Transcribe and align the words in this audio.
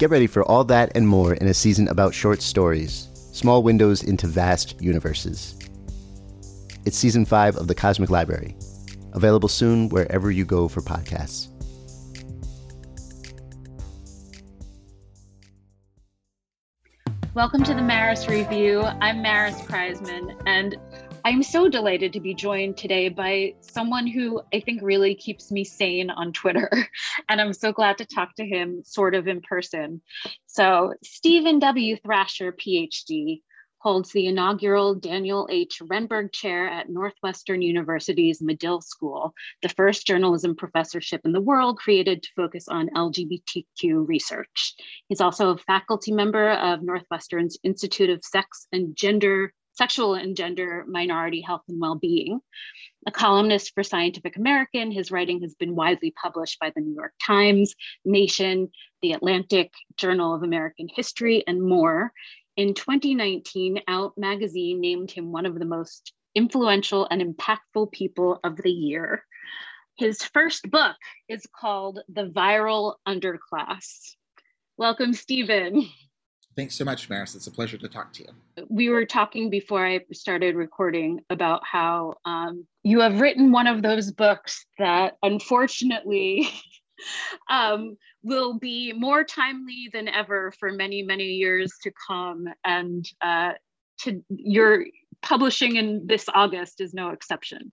Get 0.00 0.08
ready 0.08 0.26
for 0.26 0.42
all 0.44 0.64
that 0.64 0.92
and 0.94 1.06
more 1.06 1.34
in 1.34 1.46
a 1.46 1.52
season 1.52 1.86
about 1.88 2.14
short 2.14 2.40
stories, 2.40 3.10
small 3.34 3.62
windows 3.62 4.02
into 4.02 4.26
vast 4.26 4.80
universes. 4.80 5.58
It's 6.86 6.96
season 6.96 7.26
five 7.26 7.54
of 7.56 7.68
The 7.68 7.74
Cosmic 7.74 8.08
Library, 8.08 8.56
available 9.12 9.50
soon 9.50 9.90
wherever 9.90 10.30
you 10.30 10.46
go 10.46 10.68
for 10.68 10.80
podcasts. 10.80 11.48
Welcome 17.34 17.62
to 17.64 17.74
the 17.74 17.82
Maris 17.82 18.26
Review. 18.26 18.80
I'm 18.80 19.20
Maris 19.20 19.56
Kreisman, 19.56 20.34
and 20.46 20.76
I'm 21.24 21.42
so 21.42 21.68
delighted 21.68 22.12
to 22.14 22.20
be 22.20 22.34
joined 22.34 22.76
today 22.76 23.08
by 23.08 23.54
someone 23.60 24.06
who 24.06 24.40
I 24.54 24.60
think 24.60 24.80
really 24.82 25.14
keeps 25.14 25.50
me 25.50 25.64
sane 25.64 26.10
on 26.10 26.32
Twitter. 26.32 26.70
And 27.28 27.40
I'm 27.40 27.52
so 27.52 27.72
glad 27.72 27.98
to 27.98 28.06
talk 28.06 28.34
to 28.36 28.46
him 28.46 28.82
sort 28.84 29.14
of 29.14 29.28
in 29.28 29.40
person. 29.40 30.00
So, 30.46 30.94
Steven 31.04 31.60
W. 31.60 31.96
Thrasher, 31.96 32.52
PhD, 32.52 33.42
holds 33.78 34.10
the 34.10 34.26
inaugural 34.26 34.94
Daniel 34.94 35.48
H. 35.50 35.80
Renberg 35.82 36.32
Chair 36.32 36.68
at 36.68 36.88
Northwestern 36.88 37.62
University's 37.62 38.42
Medill 38.42 38.80
School, 38.80 39.32
the 39.62 39.68
first 39.68 40.06
journalism 40.06 40.56
professorship 40.56 41.20
in 41.24 41.32
the 41.32 41.40
world 41.40 41.78
created 41.78 42.22
to 42.22 42.30
focus 42.36 42.68
on 42.68 42.90
LGBTQ 42.90 44.06
research. 44.06 44.74
He's 45.08 45.20
also 45.20 45.50
a 45.50 45.58
faculty 45.58 46.12
member 46.12 46.50
of 46.50 46.82
Northwestern's 46.82 47.58
Institute 47.62 48.10
of 48.10 48.24
Sex 48.24 48.66
and 48.72 48.96
Gender 48.96 49.52
sexual 49.80 50.12
and 50.12 50.36
gender 50.36 50.84
minority 50.86 51.40
health 51.40 51.62
and 51.66 51.80
well-being. 51.80 52.38
A 53.06 53.10
columnist 53.10 53.72
for 53.72 53.82
Scientific 53.82 54.36
American, 54.36 54.90
his 54.90 55.10
writing 55.10 55.40
has 55.40 55.54
been 55.54 55.74
widely 55.74 56.10
published 56.10 56.60
by 56.60 56.70
the 56.74 56.82
New 56.82 56.94
York 56.94 57.14
Times, 57.26 57.74
Nation, 58.04 58.68
The 59.00 59.12
Atlantic, 59.12 59.72
Journal 59.96 60.34
of 60.34 60.42
American 60.42 60.86
History, 60.94 61.42
and 61.46 61.62
more. 61.62 62.12
In 62.58 62.74
2019, 62.74 63.80
Out 63.88 64.12
magazine 64.18 64.82
named 64.82 65.10
him 65.10 65.32
one 65.32 65.46
of 65.46 65.58
the 65.58 65.64
most 65.64 66.12
influential 66.34 67.08
and 67.10 67.22
impactful 67.22 67.90
people 67.90 68.38
of 68.44 68.58
the 68.58 68.70
year. 68.70 69.24
His 69.96 70.22
first 70.22 70.70
book 70.70 70.96
is 71.26 71.46
called 71.58 72.00
The 72.10 72.28
Viral 72.28 72.96
Underclass. 73.08 74.14
Welcome, 74.76 75.14
Steven. 75.14 75.88
Thanks 76.56 76.74
so 76.74 76.84
much, 76.84 77.08
Maris. 77.08 77.34
It's 77.34 77.46
a 77.46 77.50
pleasure 77.50 77.78
to 77.78 77.88
talk 77.88 78.12
to 78.14 78.24
you. 78.24 78.66
We 78.68 78.88
were 78.88 79.06
talking 79.06 79.50
before 79.50 79.86
I 79.86 80.00
started 80.12 80.56
recording 80.56 81.20
about 81.30 81.62
how 81.64 82.14
um, 82.24 82.66
you 82.82 83.00
have 83.00 83.20
written 83.20 83.52
one 83.52 83.66
of 83.66 83.82
those 83.82 84.10
books 84.10 84.66
that 84.78 85.16
unfortunately 85.22 86.48
um, 87.50 87.96
will 88.22 88.58
be 88.58 88.92
more 88.92 89.22
timely 89.24 89.88
than 89.92 90.08
ever 90.08 90.52
for 90.58 90.72
many, 90.72 91.02
many 91.02 91.24
years 91.24 91.72
to 91.82 91.92
come. 92.06 92.46
And 92.64 93.08
uh, 93.20 93.52
to 94.00 94.22
your 94.28 94.84
publishing 95.22 95.76
in 95.76 96.06
this 96.06 96.26
August 96.34 96.80
is 96.80 96.94
no 96.94 97.10
exception. 97.10 97.70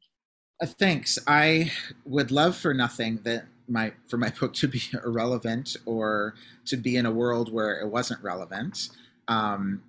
Uh, 0.62 0.66
thanks. 0.66 1.20
I 1.28 1.72
would 2.06 2.32
love 2.32 2.58
for 2.58 2.74
nothing 2.74 3.20
that 3.24 3.46
my 3.68 3.94
for 4.08 4.18
my 4.18 4.30
book 4.40 4.54
to 4.56 4.68
be 4.68 4.82
irrelevant 5.04 5.76
or 5.86 6.36
to 6.66 6.78
be 6.78 6.96
in 6.96 7.06
a 7.06 7.12
world 7.12 7.52
where 7.52 7.80
it 7.80 7.88
wasn't 7.88 8.24
relevant. 8.24 8.90
Um, 9.28 9.84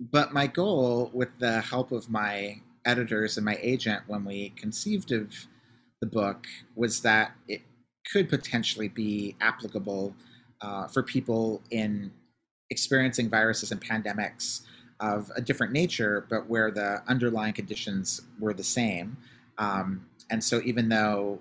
but 0.00 0.32
my 0.32 0.46
goal, 0.46 1.10
with 1.12 1.38
the 1.38 1.60
help 1.60 1.92
of 1.92 2.10
my 2.10 2.60
editors 2.84 3.36
and 3.36 3.44
my 3.44 3.58
agent, 3.60 4.02
when 4.06 4.24
we 4.24 4.50
conceived 4.50 5.12
of 5.12 5.32
the 6.00 6.06
book, 6.06 6.46
was 6.74 7.00
that 7.02 7.32
it 7.48 7.62
could 8.10 8.28
potentially 8.28 8.88
be 8.88 9.36
applicable 9.40 10.14
uh, 10.60 10.88
for 10.88 11.02
people 11.02 11.62
in 11.70 12.10
experiencing 12.70 13.28
viruses 13.28 13.70
and 13.70 13.80
pandemics 13.80 14.62
of 14.98 15.30
a 15.36 15.40
different 15.40 15.72
nature, 15.72 16.26
but 16.28 16.48
where 16.48 16.70
the 16.70 17.02
underlying 17.08 17.52
conditions 17.52 18.22
were 18.40 18.54
the 18.54 18.64
same. 18.64 19.16
Um, 19.58 20.06
and 20.32 20.42
so, 20.42 20.60
even 20.64 20.88
though 20.88 21.38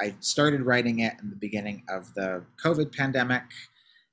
I 0.00 0.14
started 0.20 0.62
writing 0.62 1.00
it 1.00 1.14
in 1.22 1.28
the 1.28 1.36
beginning 1.36 1.84
of 1.88 2.12
the 2.14 2.42
COVID 2.64 2.96
pandemic 2.96 3.42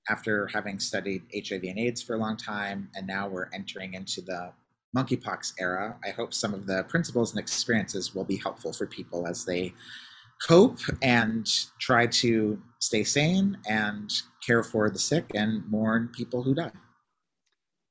after 0.09 0.47
having 0.47 0.79
studied 0.79 1.23
HIV 1.33 1.63
and 1.63 1.79
AIDS 1.79 2.01
for 2.01 2.15
a 2.15 2.19
long 2.19 2.35
time, 2.35 2.89
and 2.93 3.07
now 3.07 3.27
we're 3.27 3.49
entering 3.53 3.93
into 3.93 4.21
the 4.21 4.51
monkeypox 4.95 5.53
era. 5.59 5.95
I 6.05 6.09
hope 6.09 6.33
some 6.33 6.53
of 6.53 6.67
the 6.67 6.83
principles 6.83 7.31
and 7.31 7.39
experiences 7.39 8.13
will 8.13 8.25
be 8.25 8.35
helpful 8.35 8.73
for 8.73 8.85
people 8.85 9.27
as 9.27 9.45
they 9.45 9.73
cope 10.45 10.79
and 11.01 11.47
try 11.79 12.05
to 12.05 12.61
stay 12.79 13.05
sane 13.05 13.57
and 13.67 14.11
care 14.45 14.63
for 14.63 14.89
the 14.89 14.99
sick 14.99 15.31
and 15.33 15.65
mourn 15.71 16.09
people 16.13 16.43
who 16.43 16.53
die. 16.53 16.71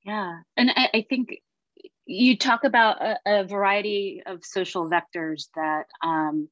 Yeah. 0.05 0.41
And 0.59 0.71
I, 0.77 0.91
I 0.93 1.07
think 1.09 1.41
you 2.07 2.37
talk 2.37 2.65
about 2.65 3.03
a, 3.03 3.19
a, 3.27 3.45
variety 3.45 4.23
of 4.27 4.45
social 4.45 4.91
vectors 4.91 5.49
that 5.55 5.85
um, 6.03 6.49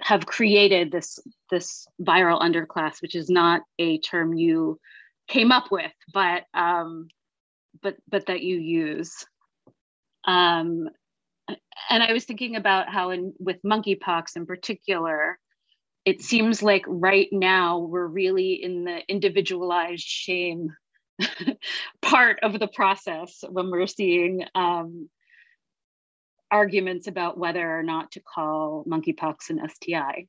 have 0.00 0.26
created 0.26 0.90
this 0.90 1.18
this 1.50 1.86
viral 2.00 2.40
underclass, 2.40 3.02
which 3.02 3.14
is 3.14 3.28
not 3.28 3.62
a 3.78 3.98
term 3.98 4.34
you 4.34 4.78
came 5.28 5.52
up 5.52 5.70
with, 5.70 5.92
but 6.12 6.44
um, 6.54 7.08
but 7.82 7.96
but 8.08 8.26
that 8.26 8.42
you 8.42 8.58
use. 8.58 9.24
Um, 10.24 10.88
and 11.90 12.02
I 12.02 12.12
was 12.12 12.24
thinking 12.24 12.56
about 12.56 12.88
how 12.88 13.10
in 13.10 13.34
with 13.38 13.62
monkeypox 13.62 14.36
in 14.36 14.46
particular, 14.46 15.38
it 16.04 16.22
seems 16.22 16.62
like 16.62 16.84
right 16.86 17.28
now 17.30 17.78
we're 17.78 18.06
really 18.06 18.62
in 18.62 18.84
the 18.84 19.00
individualized 19.08 20.06
shame 20.06 20.70
part 22.02 22.38
of 22.42 22.58
the 22.58 22.68
process 22.68 23.44
when 23.48 23.70
we're 23.70 23.86
seeing 23.86 24.44
um, 24.54 25.08
arguments 26.50 27.06
about 27.06 27.38
whether 27.38 27.78
or 27.78 27.82
not 27.82 28.12
to 28.12 28.20
call 28.20 28.84
monkeypox 28.88 29.50
an 29.50 29.60
STI. 29.68 30.26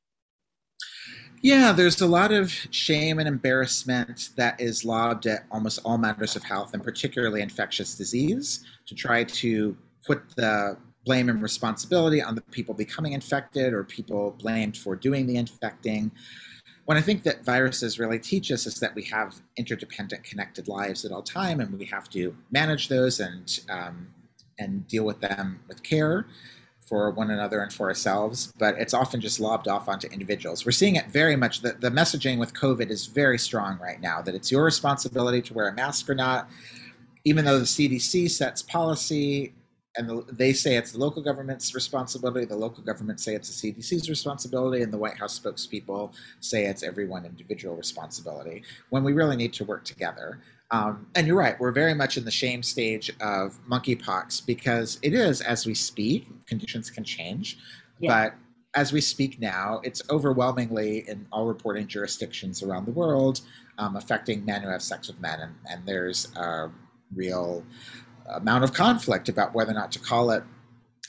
Yeah, 1.42 1.72
there's 1.72 2.00
a 2.00 2.06
lot 2.06 2.32
of 2.32 2.50
shame 2.70 3.18
and 3.18 3.28
embarrassment 3.28 4.30
that 4.36 4.60
is 4.60 4.84
lobbed 4.84 5.26
at 5.26 5.44
almost 5.50 5.80
all 5.84 5.98
matters 5.98 6.34
of 6.34 6.42
health, 6.42 6.74
and 6.74 6.82
particularly 6.82 7.42
infectious 7.42 7.94
disease, 7.94 8.64
to 8.86 8.94
try 8.94 9.22
to 9.22 9.76
put 10.04 10.22
the 10.36 10.76
blame 11.04 11.28
and 11.28 11.40
responsibility 11.42 12.20
on 12.20 12.34
the 12.34 12.40
people 12.50 12.74
becoming 12.74 13.12
infected 13.12 13.72
or 13.72 13.84
people 13.84 14.34
blamed 14.40 14.76
for 14.76 14.96
doing 14.96 15.26
the 15.26 15.36
infecting. 15.36 16.10
What 16.86 16.96
I 16.96 17.00
think 17.00 17.24
that 17.24 17.44
viruses 17.44 17.98
really 17.98 18.18
teach 18.18 18.50
us 18.50 18.66
is 18.66 18.80
that 18.80 18.94
we 18.94 19.02
have 19.04 19.34
interdependent, 19.56 20.22
connected 20.22 20.68
lives 20.68 21.04
at 21.04 21.12
all 21.12 21.22
time, 21.22 21.60
and 21.60 21.76
we 21.78 21.84
have 21.86 22.08
to 22.10 22.36
manage 22.50 22.88
those 22.88 23.20
and 23.20 23.60
um, 23.68 24.08
and 24.58 24.86
deal 24.88 25.04
with 25.04 25.20
them 25.20 25.60
with 25.68 25.82
care 25.82 26.26
for 26.86 27.10
one 27.10 27.30
another 27.30 27.60
and 27.60 27.72
for 27.72 27.88
ourselves, 27.88 28.52
but 28.58 28.78
it's 28.78 28.94
often 28.94 29.20
just 29.20 29.40
lobbed 29.40 29.66
off 29.66 29.88
onto 29.88 30.06
individuals. 30.08 30.64
We're 30.64 30.70
seeing 30.70 30.94
it 30.94 31.06
very 31.06 31.34
much. 31.34 31.60
The, 31.60 31.72
the 31.72 31.90
messaging 31.90 32.38
with 32.38 32.54
COVID 32.54 32.90
is 32.90 33.06
very 33.06 33.38
strong 33.38 33.78
right 33.80 34.00
now 34.00 34.22
that 34.22 34.36
it's 34.36 34.52
your 34.52 34.64
responsibility 34.64 35.42
to 35.42 35.54
wear 35.54 35.68
a 35.68 35.74
mask 35.74 36.08
or 36.08 36.14
not. 36.14 36.48
Even 37.24 37.44
though 37.44 37.58
the 37.58 37.64
CDC 37.64 38.30
sets 38.30 38.62
policy 38.62 39.52
and 39.96 40.08
the, 40.08 40.24
they 40.32 40.52
say 40.52 40.76
it's 40.76 40.92
the 40.92 40.98
local 40.98 41.22
government's 41.22 41.74
responsibility, 41.74 42.44
the 42.44 42.56
local 42.56 42.82
government 42.82 43.20
say 43.20 43.34
it's 43.34 43.60
the 43.60 43.72
CDC's 43.72 44.08
responsibility, 44.08 44.82
and 44.82 44.92
the 44.92 44.98
White 44.98 45.16
House 45.16 45.38
spokespeople 45.38 46.12
say 46.40 46.66
it's 46.66 46.82
everyone 46.82 47.24
individual 47.24 47.76
responsibility, 47.76 48.62
when 48.90 49.04
we 49.04 49.12
really 49.12 49.36
need 49.36 49.52
to 49.54 49.64
work 49.64 49.84
together. 49.84 50.40
Um, 50.70 51.06
and 51.14 51.26
you're 51.26 51.36
right, 51.36 51.58
we're 51.60 51.72
very 51.72 51.94
much 51.94 52.16
in 52.16 52.24
the 52.24 52.30
shame 52.30 52.62
stage 52.62 53.10
of 53.20 53.58
monkeypox 53.70 54.44
because 54.44 54.98
it 55.02 55.14
is, 55.14 55.40
as 55.40 55.64
we 55.64 55.74
speak, 55.74 56.26
conditions 56.46 56.90
can 56.90 57.04
change. 57.04 57.58
Yeah. 58.00 58.30
But 58.30 58.34
as 58.74 58.92
we 58.92 59.00
speak 59.00 59.40
now, 59.40 59.80
it's 59.84 60.02
overwhelmingly 60.10 61.08
in 61.08 61.26
all 61.32 61.46
reporting 61.46 61.86
jurisdictions 61.86 62.62
around 62.62 62.84
the 62.84 62.92
world 62.92 63.40
um, 63.78 63.96
affecting 63.96 64.44
men 64.44 64.62
who 64.62 64.68
have 64.68 64.82
sex 64.82 65.08
with 65.08 65.20
men. 65.20 65.40
And, 65.40 65.54
and 65.70 65.86
there's 65.86 66.34
a 66.36 66.70
real 67.14 67.64
amount 68.28 68.64
of 68.64 68.72
conflict 68.72 69.28
about 69.28 69.54
whether 69.54 69.70
or 69.70 69.74
not 69.74 69.92
to 69.92 69.98
call 69.98 70.30
it 70.30 70.42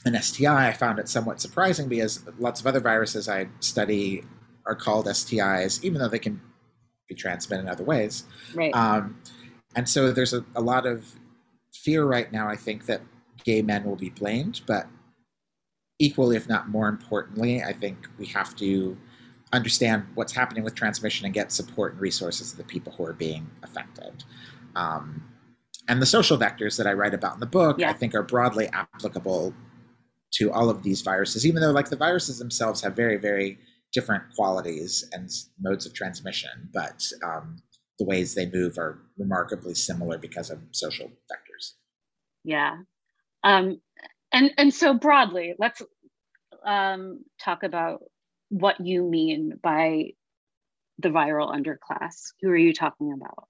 an 0.04 0.20
STI. 0.20 0.68
I 0.68 0.72
found 0.72 0.98
it 0.98 1.08
somewhat 1.08 1.40
surprising 1.40 1.88
because 1.88 2.24
lots 2.38 2.60
of 2.60 2.66
other 2.66 2.80
viruses 2.80 3.28
I 3.28 3.48
study 3.60 4.22
are 4.66 4.74
called 4.74 5.06
STIs, 5.06 5.82
even 5.82 6.00
though 6.00 6.08
they 6.08 6.18
can 6.18 6.40
be 7.08 7.14
transmitted 7.14 7.62
in 7.62 7.68
other 7.68 7.84
ways. 7.84 8.24
Right. 8.54 8.74
Um, 8.74 9.20
and 9.74 9.88
so 9.88 10.12
there's 10.12 10.34
a, 10.34 10.44
a 10.54 10.60
lot 10.60 10.86
of 10.86 11.14
fear 11.72 12.04
right 12.04 12.30
now, 12.32 12.48
I 12.48 12.56
think, 12.56 12.86
that 12.86 13.00
gay 13.44 13.62
men 13.62 13.84
will 13.84 13.96
be 13.96 14.10
blamed. 14.10 14.60
But 14.66 14.86
equally, 15.98 16.36
if 16.36 16.48
not 16.48 16.68
more 16.68 16.88
importantly, 16.88 17.62
I 17.62 17.72
think 17.72 18.06
we 18.18 18.26
have 18.26 18.54
to 18.56 18.96
understand 19.52 20.04
what's 20.14 20.32
happening 20.32 20.62
with 20.62 20.74
transmission 20.74 21.24
and 21.24 21.34
get 21.34 21.50
support 21.50 21.92
and 21.92 22.00
resources 22.00 22.50
to 22.50 22.56
the 22.56 22.64
people 22.64 22.92
who 22.92 23.04
are 23.04 23.14
being 23.14 23.50
affected. 23.62 24.24
Um, 24.76 25.24
and 25.88 26.00
the 26.02 26.06
social 26.06 26.38
vectors 26.38 26.76
that 26.76 26.86
I 26.86 26.92
write 26.92 27.14
about 27.14 27.34
in 27.34 27.40
the 27.40 27.46
book, 27.46 27.78
yeah. 27.78 27.90
I 27.90 27.94
think, 27.94 28.14
are 28.14 28.22
broadly 28.22 28.68
applicable 28.68 29.54
to 30.34 30.52
all 30.52 30.68
of 30.70 30.82
these 30.82 31.00
viruses, 31.00 31.46
even 31.46 31.62
though, 31.62 31.70
like, 31.70 31.88
the 31.88 31.96
viruses 31.96 32.38
themselves 32.38 32.82
have 32.82 32.94
very, 32.94 33.16
very 33.16 33.58
different 33.92 34.24
qualities 34.36 35.08
and 35.12 35.30
modes 35.58 35.86
of 35.86 35.94
transmission. 35.94 36.68
But 36.72 37.06
um, 37.24 37.56
the 37.98 38.04
ways 38.04 38.34
they 38.34 38.50
move 38.50 38.78
are 38.78 39.00
remarkably 39.16 39.74
similar 39.74 40.18
because 40.18 40.50
of 40.50 40.58
social 40.72 41.06
vectors. 41.06 41.72
Yeah. 42.44 42.76
Um, 43.42 43.80
and, 44.30 44.52
and 44.58 44.74
so 44.74 44.94
broadly, 44.94 45.54
let's 45.58 45.80
um, 46.66 47.24
talk 47.40 47.62
about 47.62 48.00
what 48.50 48.80
you 48.80 49.02
mean 49.02 49.58
by 49.62 50.12
the 50.98 51.08
viral 51.08 51.54
underclass. 51.54 52.32
Who 52.42 52.50
are 52.50 52.56
you 52.56 52.74
talking 52.74 53.12
about? 53.12 53.48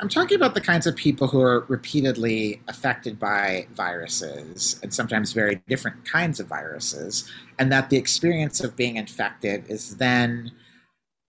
I'm 0.00 0.08
talking 0.08 0.36
about 0.36 0.54
the 0.54 0.60
kinds 0.60 0.86
of 0.86 0.96
people 0.96 1.28
who 1.28 1.40
are 1.40 1.64
repeatedly 1.68 2.60
affected 2.68 3.18
by 3.18 3.66
viruses 3.72 4.78
and 4.82 4.92
sometimes 4.92 5.32
very 5.32 5.62
different 5.68 6.04
kinds 6.04 6.40
of 6.40 6.46
viruses, 6.46 7.30
and 7.58 7.72
that 7.72 7.88
the 7.88 7.96
experience 7.96 8.60
of 8.60 8.76
being 8.76 8.96
infected 8.96 9.64
is 9.68 9.96
then 9.96 10.52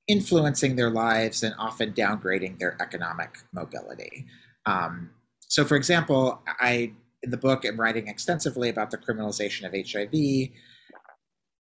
influencing 0.08 0.76
their 0.76 0.90
lives 0.90 1.44
and 1.44 1.56
often 1.58 1.94
downgrading 1.94 2.60
their 2.60 2.82
economic 2.82 3.40
mobility. 3.54 4.26
Um, 4.66 5.12
so, 5.40 5.64
for 5.64 5.76
example, 5.76 6.42
I 6.60 6.94
in 7.24 7.32
the 7.32 7.38
book 7.38 7.66
am 7.66 7.80
writing 7.80 8.08
extensively 8.08 8.70
about 8.70 8.92
the 8.92 8.98
criminalization 8.98 9.66
of 9.66 9.74
HIV, 9.74 10.52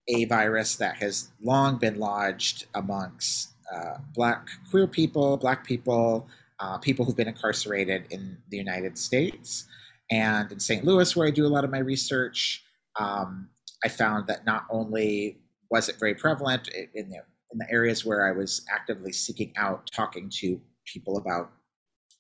a 0.07 0.25
virus 0.25 0.77
that 0.77 0.97
has 0.97 1.31
long 1.41 1.77
been 1.77 1.99
lodged 1.99 2.65
amongst 2.73 3.53
uh, 3.73 3.97
Black 4.13 4.47
queer 4.69 4.87
people, 4.87 5.37
Black 5.37 5.65
people, 5.65 6.27
uh, 6.59 6.77
people 6.77 7.05
who've 7.05 7.15
been 7.17 7.27
incarcerated 7.27 8.05
in 8.09 8.37
the 8.49 8.57
United 8.57 8.97
States. 8.97 9.65
And 10.11 10.51
in 10.51 10.59
St. 10.59 10.83
Louis, 10.83 11.15
where 11.15 11.27
I 11.27 11.31
do 11.31 11.45
a 11.45 11.47
lot 11.47 11.63
of 11.63 11.71
my 11.71 11.79
research, 11.79 12.63
um, 12.99 13.49
I 13.83 13.89
found 13.89 14.27
that 14.27 14.45
not 14.45 14.65
only 14.69 15.39
was 15.69 15.89
it 15.89 15.95
very 15.99 16.13
prevalent 16.13 16.67
in 16.67 17.09
the 17.09 17.17
in 17.51 17.59
the 17.59 17.71
areas 17.71 18.03
where 18.03 18.27
I 18.27 18.31
was 18.31 18.65
actively 18.71 19.13
seeking 19.13 19.53
out 19.57 19.89
talking 19.93 20.29
to 20.41 20.59
people 20.85 21.17
about 21.17 21.51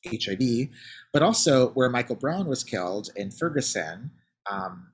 HIV, 0.05 0.69
but 1.11 1.23
also 1.23 1.69
where 1.69 1.89
Michael 1.89 2.15
Brown 2.15 2.47
was 2.47 2.63
killed 2.63 3.09
in 3.15 3.31
Ferguson, 3.31 4.11
um, 4.49 4.91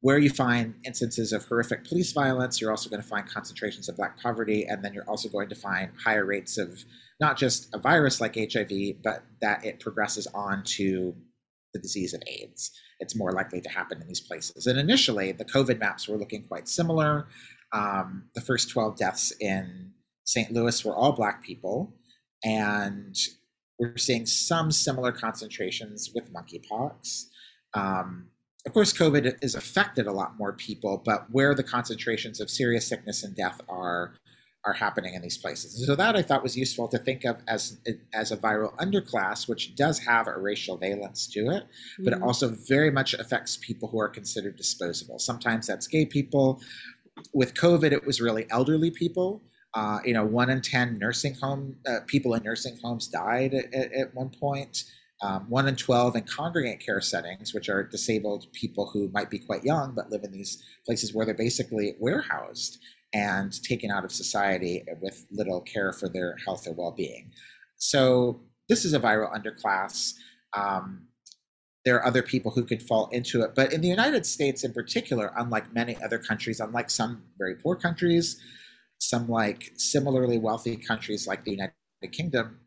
where 0.00 0.18
you 0.18 0.28
find 0.28 0.74
instances 0.84 1.32
of 1.32 1.44
horrific 1.46 1.84
police 1.84 2.12
violence. 2.12 2.60
You're 2.60 2.70
also 2.70 2.90
going 2.90 3.02
to 3.02 3.08
find 3.08 3.26
concentrations 3.26 3.88
of 3.88 3.96
Black 3.96 4.20
poverty, 4.20 4.66
and 4.66 4.84
then 4.84 4.92
you're 4.92 5.08
also 5.08 5.28
going 5.28 5.48
to 5.48 5.54
find 5.54 5.90
higher 6.04 6.26
rates 6.26 6.58
of 6.58 6.84
not 7.20 7.36
just 7.36 7.68
a 7.74 7.78
virus 7.78 8.20
like 8.20 8.36
HIV, 8.36 9.02
but 9.02 9.24
that 9.40 9.64
it 9.64 9.80
progresses 9.80 10.26
on 10.34 10.62
to 10.64 11.14
the 11.72 11.80
disease 11.80 12.14
of 12.14 12.22
AIDS. 12.26 12.70
It's 13.00 13.16
more 13.16 13.32
likely 13.32 13.60
to 13.60 13.68
happen 13.68 14.00
in 14.00 14.08
these 14.08 14.20
places. 14.20 14.66
And 14.66 14.78
initially, 14.78 15.32
the 15.32 15.44
COVID 15.44 15.78
maps 15.78 16.08
were 16.08 16.16
looking 16.16 16.44
quite 16.44 16.68
similar. 16.68 17.28
Um, 17.72 18.24
the 18.34 18.40
first 18.40 18.70
12 18.70 18.96
deaths 18.96 19.32
in 19.40 19.92
St. 20.24 20.52
Louis 20.52 20.84
were 20.84 20.94
all 20.94 21.12
Black 21.12 21.42
people. 21.42 21.94
And 22.44 23.16
we're 23.78 23.96
seeing 23.96 24.26
some 24.26 24.70
similar 24.70 25.12
concentrations 25.12 26.10
with 26.14 26.32
monkeypox. 26.32 27.24
Um, 27.74 28.28
of 28.66 28.72
course, 28.72 28.92
COVID 28.92 29.42
has 29.42 29.54
affected 29.54 30.06
a 30.06 30.12
lot 30.12 30.38
more 30.38 30.52
people, 30.52 31.02
but 31.04 31.26
where 31.30 31.54
the 31.54 31.62
concentrations 31.62 32.40
of 32.40 32.48
serious 32.48 32.86
sickness 32.86 33.22
and 33.22 33.36
death 33.36 33.60
are 33.68 34.14
are 34.66 34.72
happening 34.72 35.14
in 35.14 35.22
these 35.22 35.36
places. 35.36 35.86
so 35.86 35.94
that 35.94 36.16
I 36.16 36.22
thought 36.22 36.42
was 36.42 36.56
useful 36.56 36.88
to 36.88 36.98
think 36.98 37.24
of 37.24 37.36
as 37.46 37.78
as 38.12 38.32
a 38.32 38.36
viral 38.36 38.74
underclass, 38.76 39.48
which 39.48 39.74
does 39.74 39.98
have 40.00 40.26
a 40.26 40.38
racial 40.38 40.76
valence 40.76 41.26
to 41.28 41.40
it, 41.50 41.64
mm-hmm. 41.64 42.04
but 42.04 42.12
it 42.12 42.16
mm-hmm. 42.16 42.24
also 42.24 42.48
very 42.68 42.90
much 42.90 43.14
affects 43.14 43.58
people 43.58 43.88
who 43.88 44.00
are 44.00 44.08
considered 44.08 44.56
disposable. 44.56 45.18
Sometimes 45.18 45.66
that's 45.66 45.86
gay 45.86 46.06
people, 46.06 46.60
with 47.32 47.54
COVID, 47.54 47.92
it 47.92 48.06
was 48.06 48.20
really 48.20 48.46
elderly 48.50 48.90
people. 48.90 49.42
Uh, 49.74 49.98
you 50.04 50.14
know, 50.14 50.24
one 50.24 50.50
in 50.50 50.60
10 50.60 50.98
nursing 50.98 51.34
home 51.34 51.76
uh, 51.88 51.98
people 52.06 52.34
in 52.34 52.42
nursing 52.44 52.78
homes 52.82 53.08
died 53.08 53.54
at, 53.54 53.92
at 53.92 54.14
one 54.14 54.30
point. 54.30 54.84
Um, 55.22 55.48
one 55.48 55.66
in 55.68 55.76
12 55.76 56.16
in 56.16 56.22
congregate 56.24 56.80
care 56.80 57.00
settings, 57.00 57.54
which 57.54 57.68
are 57.68 57.82
disabled 57.82 58.46
people 58.52 58.90
who 58.92 59.08
might 59.08 59.30
be 59.30 59.38
quite 59.38 59.64
young 59.64 59.94
but 59.94 60.10
live 60.10 60.22
in 60.22 60.32
these 60.32 60.62
places 60.84 61.14
where 61.14 61.24
they're 61.24 61.34
basically 61.34 61.94
warehoused 61.98 62.78
and 63.14 63.62
taken 63.62 63.90
out 63.90 64.04
of 64.04 64.12
society 64.12 64.84
with 65.00 65.24
little 65.30 65.60
care 65.60 65.92
for 65.92 66.08
their 66.08 66.36
health 66.44 66.66
or 66.66 66.72
well 66.72 66.90
being. 66.90 67.30
So, 67.76 68.42
this 68.68 68.84
is 68.84 68.92
a 68.92 69.00
viral 69.00 69.32
underclass. 69.32 70.12
Um, 70.56 71.08
there 71.84 71.96
are 71.96 72.06
other 72.06 72.22
people 72.22 72.50
who 72.50 72.64
could 72.64 72.82
fall 72.82 73.08
into 73.12 73.42
it. 73.42 73.54
But 73.54 73.72
in 73.72 73.82
the 73.82 73.88
United 73.88 74.24
States, 74.24 74.64
in 74.64 74.72
particular, 74.72 75.32
unlike 75.36 75.74
many 75.74 75.96
other 76.02 76.18
countries, 76.18 76.60
unlike 76.60 76.88
some 76.90 77.24
very 77.38 77.54
poor 77.56 77.76
countries, 77.76 78.40
some 78.98 79.28
like 79.28 79.72
similarly 79.76 80.38
wealthy 80.38 80.76
countries 80.76 81.26
like 81.26 81.44
the 81.44 81.52
United 81.52 81.74
Kingdom, 82.12 82.60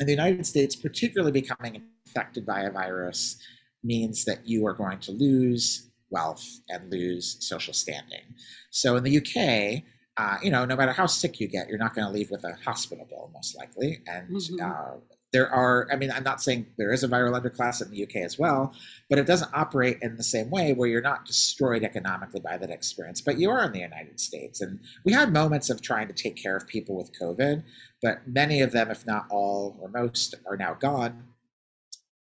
in 0.00 0.06
the 0.06 0.12
United 0.12 0.46
States, 0.46 0.76
particularly 0.76 1.32
becoming 1.32 1.82
infected 2.06 2.46
by 2.46 2.62
a 2.62 2.70
virus 2.70 3.36
means 3.82 4.24
that 4.24 4.46
you 4.46 4.66
are 4.66 4.74
going 4.74 4.98
to 5.00 5.12
lose 5.12 5.87
wealth 6.10 6.44
and 6.68 6.90
lose 6.90 7.36
social 7.40 7.74
standing. 7.74 8.22
So 8.70 8.96
in 8.96 9.04
the 9.04 9.18
UK, 9.18 9.82
uh, 10.16 10.38
you 10.42 10.50
know, 10.50 10.64
no 10.64 10.74
matter 10.74 10.92
how 10.92 11.06
sick 11.06 11.38
you 11.38 11.46
get, 11.46 11.68
you're 11.68 11.78
not 11.78 11.94
going 11.94 12.06
to 12.06 12.12
leave 12.12 12.30
with 12.30 12.44
a 12.44 12.56
hospital 12.64 13.06
bill, 13.08 13.30
most 13.32 13.56
likely. 13.56 14.00
And 14.06 14.28
mm-hmm. 14.28 14.64
uh, 14.64 14.98
there 15.32 15.48
are, 15.48 15.86
I 15.92 15.96
mean, 15.96 16.10
I'm 16.10 16.24
not 16.24 16.42
saying 16.42 16.66
there 16.78 16.92
is 16.92 17.04
a 17.04 17.08
viral 17.08 17.38
underclass 17.38 17.82
in 17.82 17.90
the 17.90 18.02
UK 18.02 18.16
as 18.16 18.38
well, 18.38 18.72
but 19.10 19.18
it 19.18 19.26
doesn't 19.26 19.50
operate 19.52 19.98
in 20.00 20.16
the 20.16 20.22
same 20.22 20.50
way 20.50 20.72
where 20.72 20.88
you're 20.88 21.02
not 21.02 21.26
destroyed 21.26 21.84
economically 21.84 22.40
by 22.40 22.56
that 22.56 22.70
experience, 22.70 23.20
but 23.20 23.38
you 23.38 23.50
are 23.50 23.64
in 23.64 23.72
the 23.72 23.80
United 23.80 24.18
States. 24.18 24.60
And 24.62 24.80
we 25.04 25.12
had 25.12 25.32
moments 25.32 25.68
of 25.70 25.82
trying 25.82 26.08
to 26.08 26.14
take 26.14 26.36
care 26.36 26.56
of 26.56 26.66
people 26.66 26.96
with 26.96 27.12
COVID, 27.20 27.62
but 28.02 28.26
many 28.26 28.62
of 28.62 28.72
them, 28.72 28.90
if 28.90 29.06
not 29.06 29.26
all 29.30 29.76
or 29.80 29.88
most, 29.88 30.34
are 30.46 30.56
now 30.56 30.74
gone. 30.74 31.24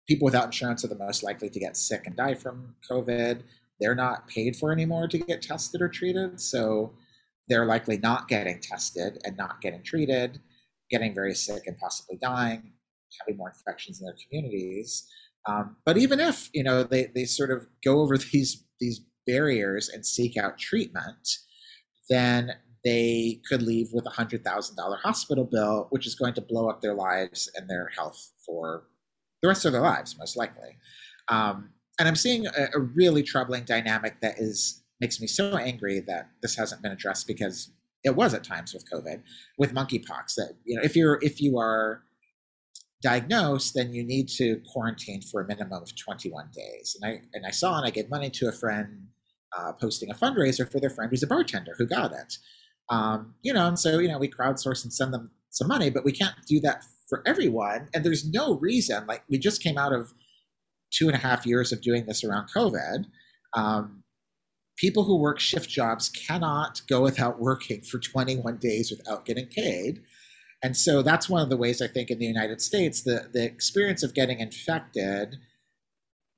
People 0.08 0.25
without 0.25 0.46
insurance 0.46 0.84
are 0.84 0.89
the 0.89 0.96
most 0.96 1.24
likely 1.24 1.50
to 1.50 1.60
get 1.60 1.77
sick 1.77 2.03
and 2.06 2.15
die 2.15 2.36
from 2.36 2.75
COVID. 2.89 3.41
They're 3.79 3.96
not 3.96 4.27
paid 4.27 4.55
for 4.55 4.72
anymore 4.72 5.07
to 5.07 5.17
get 5.17 5.41
tested 5.41 5.81
or 5.81 5.89
treated. 5.89 6.39
So 6.39 6.93
they're 7.48 7.65
likely 7.65 7.98
not 7.98 8.27
getting 8.27 8.60
tested 8.60 9.19
and 9.24 9.38
not 9.38 9.62
getting 9.62 9.84
treated, 9.84 10.39
getting 10.89 11.13
very 11.13 11.36
sick 11.36 11.63
and 11.67 11.77
possibly 11.77 12.17
dying 12.22 12.74
having 13.19 13.38
more 13.38 13.50
infections 13.50 14.00
in 14.00 14.05
their 14.05 14.15
communities. 14.27 15.07
Um, 15.48 15.77
but 15.86 15.98
even 15.98 16.19
if 16.19 16.50
you 16.53 16.63
know 16.63 16.84
they, 16.84 17.07
they 17.15 17.25
sort 17.25 17.51
of 17.51 17.67
go 17.84 18.01
over 18.01 18.17
these 18.31 18.63
these 18.79 19.01
barriers 19.25 19.89
and 19.89 20.05
seek 20.05 20.38
out 20.38 20.57
treatment, 20.57 21.29
then 22.10 22.53
they 22.84 23.41
could 23.50 23.62
leave 23.62 23.89
with 23.91 24.05
a 24.05 24.12
hundred 24.12 24.43
thousand 24.43 24.75
dollar 24.75 24.98
hospital 24.98 25.46
bill, 25.46 25.88
which 25.89 26.07
is 26.07 26.15
going 26.15 26.34
to 26.34 26.41
blow 26.41 26.69
up 26.69 26.81
their 26.81 26.93
lives 26.93 27.50
and 27.55 27.69
their 27.69 27.89
health 27.96 28.31
for 28.46 28.88
the 29.41 29.48
rest 29.48 29.65
of 29.65 29.72
their 29.72 29.81
lives, 29.81 30.17
most 30.17 30.36
likely. 30.36 30.77
Um, 31.29 31.72
and 32.00 32.08
I'm 32.08 32.16
seeing 32.16 32.48
a, 32.48 32.68
a 32.75 32.80
really 32.80 33.24
troubling 33.24 33.63
dynamic 33.63 34.22
that 34.22 34.39
is 34.39 34.84
makes 35.00 35.22
me 35.22 35.27
so 35.27 35.58
angry 35.58 36.00
that 36.01 36.30
this 36.42 36.56
hasn't 36.56 36.82
been 36.82 36.92
addressed 36.92 37.27
because 37.27 37.72
it 38.04 38.16
was 38.16 38.34
at 38.34 38.44
times 38.44 38.74
with 38.74 38.89
COVID, 38.89 39.22
with 39.58 39.74
monkeypox. 39.74 40.36
That 40.36 40.54
you 40.63 40.75
know, 40.75 40.82
if 40.84 40.96
you're 40.96 41.20
if 41.22 41.42
you 41.42 41.58
are 41.58 42.04
diagnosed, 43.01 43.74
then 43.75 43.94
you 43.94 44.04
need 44.04 44.27
to 44.27 44.62
quarantine 44.72 45.22
for 45.22 45.42
a 45.42 45.48
minimum 45.48 45.84
of 45.84 45.96
21 45.96 46.50
days. 46.54 46.98
And 47.00 47.12
I 47.12 47.22
and 47.34 47.46
I 47.46 47.51
saw 47.51 47.77
and 47.77 47.86
I 47.86 47.89
gave 47.89 48.10
money 48.10 48.30
to 48.32 48.48
a 48.48 48.51
friend 48.51 49.08
uh, 49.58 49.74
posting 49.74 50.10
a 50.10 50.16
fundraiser 50.16 50.70
for 50.70 50.80
their 50.80 50.89
friend 50.89 51.10
who's 51.10 51.24
a 51.24 51.27
bartender 51.27 51.74
who 51.77 51.86
got 51.86 52.12
it. 52.12 52.38
Um, 52.89 53.36
you 53.44 53.54
know, 53.54 53.68
and 53.68 53.77
so 53.77 54.00
you 54.00 54.08
know 54.08 54.18
we 54.18 54.30
crowdsource 54.30 54.84
and 54.84 54.94
send 54.94 55.13
them 55.13 55.32
some 55.50 55.68
money, 55.68 55.89
but 55.89 56.06
we 56.06 56.12
can't 56.12 56.36
do 56.48 56.60
that 56.62 56.84
for 57.08 57.24
everyone. 57.25 57.88
And 57.94 58.04
there's 58.04 58.30
no 58.30 58.58
reason. 58.58 59.06
Like 59.08 59.24
we 59.30 59.38
just 59.38 59.63
came 59.63 59.77
out 59.77 59.94
of 59.94 60.13
two 60.91 61.08
and 61.08 61.15
a 61.15 61.20
half 61.20 61.46
years 61.46 61.72
of 61.72 61.82
doing 61.82 62.06
this 62.06 62.24
around 62.24 62.50
COVID. 62.56 63.06
Um, 63.53 64.03
people 64.77 65.03
who 65.03 65.17
work 65.17 65.39
shift 65.39 65.70
jobs 65.70 66.10
cannot 66.10 66.82
go 66.88 67.01
without 67.01 67.39
working 67.39 67.82
for 67.82 68.00
21 68.00 68.58
days 68.58 68.91
without 68.91 69.25
getting 69.25 69.48
paid. 69.48 70.01
And 70.63 70.75
so 70.75 71.01
that's 71.01 71.29
one 71.29 71.41
of 71.41 71.50
the 71.50 71.58
ways 71.58 71.82
I 71.82 71.88
think 71.88 72.10
in 72.10 72.20
the 72.20 72.25
United 72.25 72.62
States, 72.62 73.03
the, 73.03 73.29
the 73.32 73.44
experience 73.44 74.03
of 74.03 74.13
getting 74.13 74.39
infected 74.39 75.38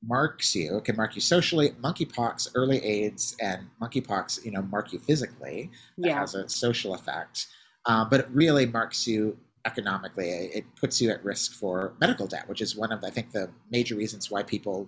marks 0.03 0.55
you, 0.55 0.77
it 0.77 0.85
can 0.85 0.95
mark 0.95 1.15
you 1.15 1.21
socially. 1.21 1.71
Monkeypox, 1.81 2.49
early 2.55 2.83
AIDS, 2.83 3.35
and 3.41 3.67
monkeypox, 3.81 4.43
you 4.45 4.51
know, 4.51 4.61
mark 4.61 4.93
you 4.93 4.99
physically. 4.99 5.69
That 5.97 6.07
yeah. 6.09 6.19
has 6.19 6.35
a 6.35 6.47
social 6.49 6.93
effect. 6.93 7.47
Uh, 7.85 8.05
but 8.05 8.21
it 8.21 8.27
really 8.31 8.65
marks 8.65 9.07
you 9.07 9.37
economically. 9.65 10.29
It 10.29 10.65
puts 10.75 11.01
you 11.01 11.09
at 11.11 11.23
risk 11.23 11.53
for 11.53 11.93
medical 11.99 12.27
debt, 12.27 12.47
which 12.47 12.61
is 12.61 12.75
one 12.75 12.91
of, 12.91 13.03
I 13.03 13.09
think, 13.09 13.31
the 13.31 13.49
major 13.71 13.95
reasons 13.95 14.31
why 14.31 14.43
people 14.43 14.87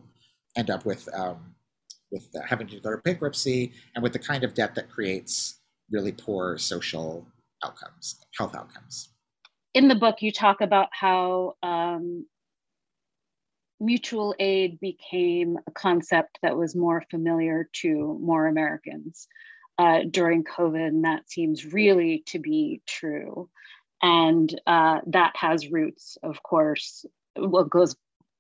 end 0.58 0.70
up 0.70 0.86
with 0.86 1.08
um, 1.14 1.56
with 2.12 2.28
uh, 2.36 2.42
having 2.46 2.68
to 2.68 2.80
go 2.80 2.92
to 2.92 2.98
bankruptcy 2.98 3.72
and 3.96 4.04
with 4.04 4.14
the 4.14 4.20
kind 4.20 4.44
of 4.44 4.54
debt 4.54 4.76
that 4.76 4.90
creates 4.90 5.60
really 5.92 6.12
poor 6.12 6.58
social 6.58 7.26
outcomes, 7.64 8.20
health 8.38 8.56
outcomes. 8.56 9.10
In 9.74 9.88
the 9.88 9.96
book, 9.96 10.22
you 10.22 10.32
talk 10.32 10.60
about 10.60 10.90
how 10.92 11.56
um, 11.64 12.26
mutual 13.80 14.36
aid 14.40 14.80
became 14.80 15.58
a 15.68 15.72
concept 15.72 16.38
that 16.44 16.58
was 16.58 16.76
more 16.76 17.04
familiar 17.10 17.70
to 17.82 18.20
more 18.22 18.48
Americans 18.48 19.28
uh, 19.78 20.02
during 20.10 20.44
COVID, 20.44 20.88
and 20.88 21.06
that 21.06 21.30
seems 21.30 21.66
really 21.74 22.24
to 22.28 22.40
be 22.40 22.82
true. 22.86 23.50
And 24.02 24.60
uh, 24.66 25.02
that 25.08 25.36
has 25.36 25.70
roots, 25.70 26.18
of 26.24 26.42
course, 26.42 27.06
well, 27.36 27.66
goes 27.66 27.96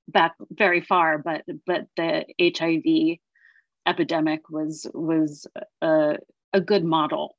back 0.07 0.35
very 0.51 0.81
far, 0.81 1.17
but 1.17 1.43
but 1.65 1.87
the 1.95 2.25
HIV 2.41 3.19
epidemic 3.85 4.49
was 4.49 4.87
was 4.93 5.47
a, 5.81 6.17
a 6.53 6.61
good 6.61 6.83
model. 6.83 7.37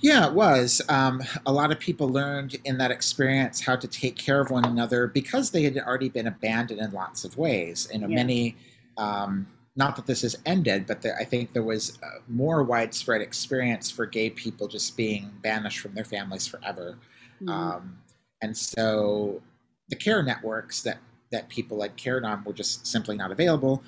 Yeah, 0.00 0.26
it 0.26 0.34
was. 0.34 0.82
Um, 0.88 1.22
a 1.46 1.52
lot 1.52 1.70
of 1.70 1.78
people 1.78 2.08
learned 2.08 2.56
in 2.64 2.78
that 2.78 2.90
experience 2.90 3.60
how 3.60 3.76
to 3.76 3.86
take 3.86 4.16
care 4.16 4.40
of 4.40 4.50
one 4.50 4.64
another 4.64 5.06
because 5.06 5.50
they 5.50 5.62
had 5.62 5.78
already 5.78 6.08
been 6.08 6.26
abandoned 6.26 6.80
in 6.80 6.90
lots 6.92 7.24
of 7.24 7.36
ways. 7.38 7.88
You 7.92 8.00
know, 8.00 8.08
yeah. 8.08 8.14
many. 8.16 8.56
Um, 8.96 9.46
not 9.76 9.96
that 9.96 10.06
this 10.06 10.22
has 10.22 10.36
ended, 10.46 10.86
but 10.86 11.04
I 11.18 11.24
think 11.24 11.52
there 11.52 11.64
was 11.64 11.98
more 12.28 12.62
widespread 12.62 13.20
experience 13.20 13.90
for 13.90 14.06
gay 14.06 14.30
people 14.30 14.68
just 14.68 14.96
being 14.96 15.32
banished 15.42 15.80
from 15.80 15.94
their 15.94 16.04
families 16.04 16.46
forever. 16.46 16.96
Mm-hmm. 17.44 17.48
Um, 17.48 17.98
and 18.42 18.56
so 18.56 19.42
the 19.88 19.96
care 19.96 20.22
networks 20.22 20.82
that, 20.82 20.98
that 21.30 21.48
people 21.48 21.82
had 21.82 21.96
cared 21.96 22.24
on 22.24 22.44
were 22.44 22.52
just 22.52 22.86
simply 22.86 23.16
not 23.16 23.32
available 23.32 23.82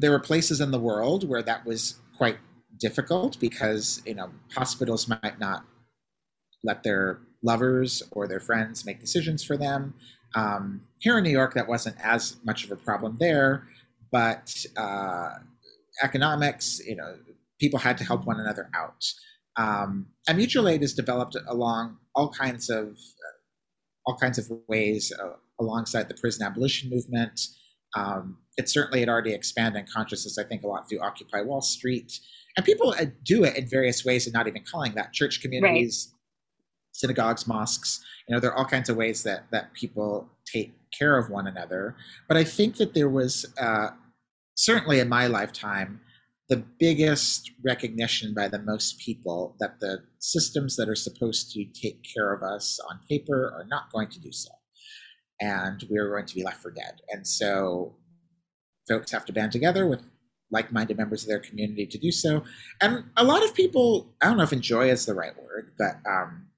there 0.00 0.10
were 0.10 0.20
places 0.20 0.60
in 0.60 0.70
the 0.70 0.78
world 0.78 1.28
where 1.28 1.42
that 1.42 1.64
was 1.66 1.96
quite 2.16 2.38
difficult 2.78 3.38
because 3.38 4.02
you 4.06 4.14
know 4.14 4.30
hospitals 4.54 5.06
might 5.06 5.38
not 5.38 5.64
let 6.64 6.82
their 6.82 7.20
lovers 7.42 8.02
or 8.10 8.26
their 8.26 8.40
friends 8.40 8.84
make 8.84 9.00
decisions 9.00 9.44
for 9.44 9.56
them. 9.56 9.94
Um, 10.34 10.82
here 10.98 11.16
in 11.18 11.24
New 11.24 11.30
York, 11.30 11.54
that 11.54 11.68
wasn't 11.68 11.96
as 12.02 12.36
much 12.44 12.64
of 12.64 12.70
a 12.70 12.76
problem 12.76 13.16
there, 13.18 13.66
but 14.12 14.54
uh, 14.76 15.30
economics, 16.02 16.80
you 16.86 16.96
know, 16.96 17.16
people 17.58 17.78
had 17.78 17.96
to 17.98 18.04
help 18.04 18.26
one 18.26 18.38
another 18.38 18.68
out. 18.74 19.04
Um, 19.60 20.06
and 20.26 20.38
mutual 20.38 20.68
aid 20.68 20.82
is 20.82 20.94
developed 20.94 21.36
along 21.46 21.98
all 22.14 22.30
kinds 22.30 22.70
of 22.70 22.86
uh, 22.88 23.36
all 24.06 24.16
kinds 24.16 24.38
of 24.38 24.50
ways 24.68 25.12
uh, 25.22 25.34
alongside 25.60 26.08
the 26.08 26.14
prison 26.14 26.46
abolition 26.46 26.88
movement. 26.88 27.38
Um, 27.94 28.38
it 28.56 28.68
certainly 28.68 29.00
had 29.00 29.08
already 29.08 29.34
expanded 29.34 29.84
consciousness, 29.92 30.38
I 30.38 30.44
think, 30.44 30.62
a 30.62 30.66
lot 30.66 30.88
through 30.88 31.00
Occupy 31.00 31.42
Wall 31.42 31.60
Street. 31.60 32.18
And 32.56 32.64
people 32.64 32.94
uh, 32.98 33.06
do 33.22 33.44
it 33.44 33.56
in 33.56 33.68
various 33.68 34.04
ways 34.04 34.26
and 34.26 34.32
not 34.32 34.48
even 34.48 34.62
calling 34.70 34.94
that 34.94 35.12
church 35.12 35.42
communities, 35.42 36.08
right. 36.10 36.18
synagogues, 36.92 37.46
mosques. 37.46 38.00
You 38.26 38.34
know, 38.34 38.40
there 38.40 38.50
are 38.50 38.56
all 38.56 38.64
kinds 38.64 38.88
of 38.88 38.96
ways 38.96 39.22
that, 39.24 39.44
that 39.50 39.74
people 39.74 40.28
take 40.46 40.72
care 40.98 41.18
of 41.18 41.30
one 41.30 41.46
another. 41.46 41.96
But 42.28 42.36
I 42.36 42.44
think 42.44 42.76
that 42.76 42.94
there 42.94 43.08
was, 43.08 43.46
uh, 43.60 43.88
certainly 44.54 45.00
in 45.00 45.08
my 45.08 45.26
lifetime, 45.26 46.00
the 46.50 46.62
biggest 46.78 47.52
recognition 47.64 48.34
by 48.34 48.48
the 48.48 48.58
most 48.58 48.98
people 48.98 49.56
that 49.60 49.78
the 49.80 50.02
systems 50.18 50.76
that 50.76 50.88
are 50.88 50.96
supposed 50.96 51.52
to 51.52 51.64
take 51.64 52.04
care 52.14 52.34
of 52.34 52.42
us 52.42 52.78
on 52.90 52.98
paper 53.08 53.54
are 53.56 53.64
not 53.68 53.90
going 53.92 54.08
to 54.08 54.20
do 54.20 54.32
so 54.32 54.50
and 55.40 55.84
we 55.88 55.96
are 55.98 56.10
going 56.10 56.26
to 56.26 56.34
be 56.34 56.42
left 56.42 56.60
for 56.60 56.70
dead. 56.70 57.00
And 57.08 57.26
so 57.26 57.94
folks 58.88 59.12
have 59.12 59.24
to 59.26 59.32
band 59.32 59.52
together 59.52 59.86
with 59.86 60.02
like-minded 60.50 60.96
members 60.96 61.22
of 61.22 61.28
their 61.28 61.38
community 61.38 61.86
to 61.86 61.98
do 61.98 62.10
so. 62.10 62.42
And 62.80 63.04
a 63.16 63.24
lot 63.24 63.44
of 63.44 63.54
people, 63.54 64.12
I 64.20 64.26
don't 64.26 64.36
know 64.36 64.42
if 64.42 64.52
enjoy 64.52 64.90
is 64.90 65.06
the 65.06 65.14
right 65.14 65.36
word, 65.40 65.72
but 65.78 65.96
um, 66.10 66.48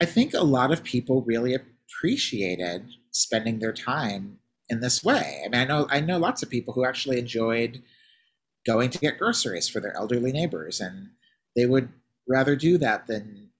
I 0.00 0.04
think 0.04 0.34
a 0.34 0.44
lot 0.44 0.70
of 0.70 0.84
people 0.84 1.22
really 1.22 1.54
appreciated 1.54 2.90
spending 3.10 3.58
their 3.58 3.72
time 3.72 4.38
in 4.68 4.80
this 4.80 5.02
way. 5.02 5.42
I 5.44 5.48
mean, 5.48 5.60
I 5.60 5.64
know 5.64 5.86
I 5.90 6.00
know 6.00 6.18
lots 6.18 6.42
of 6.42 6.50
people 6.50 6.74
who 6.74 6.84
actually 6.84 7.18
enjoyed 7.18 7.82
going 8.66 8.90
to 8.90 8.98
get 8.98 9.18
groceries 9.18 9.68
for 9.68 9.80
their 9.80 9.96
elderly 9.96 10.32
neighbors, 10.32 10.80
and 10.80 11.10
they 11.56 11.66
would 11.66 11.88
rather 12.28 12.56
do 12.56 12.78
that 12.78 13.06
than, 13.06 13.50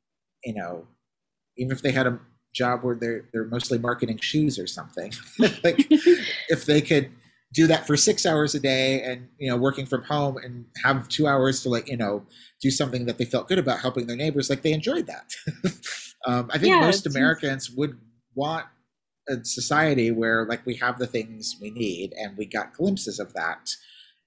you 0.45 0.55
know, 0.55 0.87
even 1.57 1.73
if 1.73 1.83
they 1.83 1.93
had 1.93 2.07
a 2.07 2.19
job 2.55 2.83
where 2.83 2.95
they're 2.95 3.25
they're 3.33 3.45
mostly 3.45 3.79
marketing 3.79 4.19
shoes 4.19 4.59
or 4.59 4.67
something. 4.67 5.13
like 5.39 5.87
if 6.49 6.67
they 6.67 6.81
could 6.81 7.11
do 7.53 7.67
that 7.67 7.87
for 7.87 7.97
six 7.97 8.25
hours 8.25 8.55
a 8.55 8.61
day 8.61 9.03
and 9.03 9.29
you 9.39 9.49
know 9.49 9.57
working 9.57 9.87
from 9.87 10.03
home 10.05 10.37
and 10.39 10.65
have 10.83 11.09
two 11.09 11.27
hours 11.27 11.63
to 11.63 11.69
like 11.69 11.89
you 11.89 11.97
know 11.97 12.25
do 12.61 12.71
something 12.71 13.07
that 13.07 13.19
they 13.19 13.25
felt 13.25 13.49
good 13.49 13.59
about 13.59 13.81
helping 13.81 14.07
their 14.07 14.17
neighbors 14.17 14.49
like 14.49 14.63
they 14.63 14.73
enjoyed 14.73 15.07
that 15.07 15.35
um, 16.27 16.49
i 16.53 16.59
think 16.59 16.75
yeah, 16.75 16.81
most 16.81 17.07
americans 17.07 17.71
would 17.71 17.99
want 18.35 18.65
a 19.29 19.45
society 19.45 20.11
where 20.11 20.47
like 20.47 20.65
we 20.65 20.75
have 20.75 20.99
the 20.99 21.07
things 21.07 21.57
we 21.61 21.71
need 21.71 22.13
and 22.19 22.37
we 22.37 22.47
got 22.47 22.75
glimpses 22.75 23.19
of 23.19 23.33
that 23.35 23.71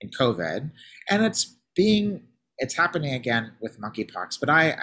in 0.05 0.09
covid 0.11 0.71
and 1.09 1.25
it's 1.25 1.57
being 1.75 2.21
it's 2.57 2.75
happening 2.75 3.13
again 3.13 3.51
with 3.61 3.79
monkeypox. 3.79 4.39
But 4.39 4.49
I, 4.49 4.77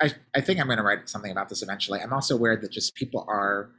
I, 0.00 0.12
I 0.34 0.40
think 0.40 0.60
I'm 0.60 0.66
going 0.66 0.78
to 0.78 0.84
write 0.84 1.08
something 1.08 1.32
about 1.32 1.48
this 1.48 1.62
eventually. 1.62 2.00
I'm 2.00 2.12
also 2.12 2.36
aware 2.36 2.56
that 2.56 2.70
just 2.70 2.94
people 2.94 3.24
are 3.28 3.70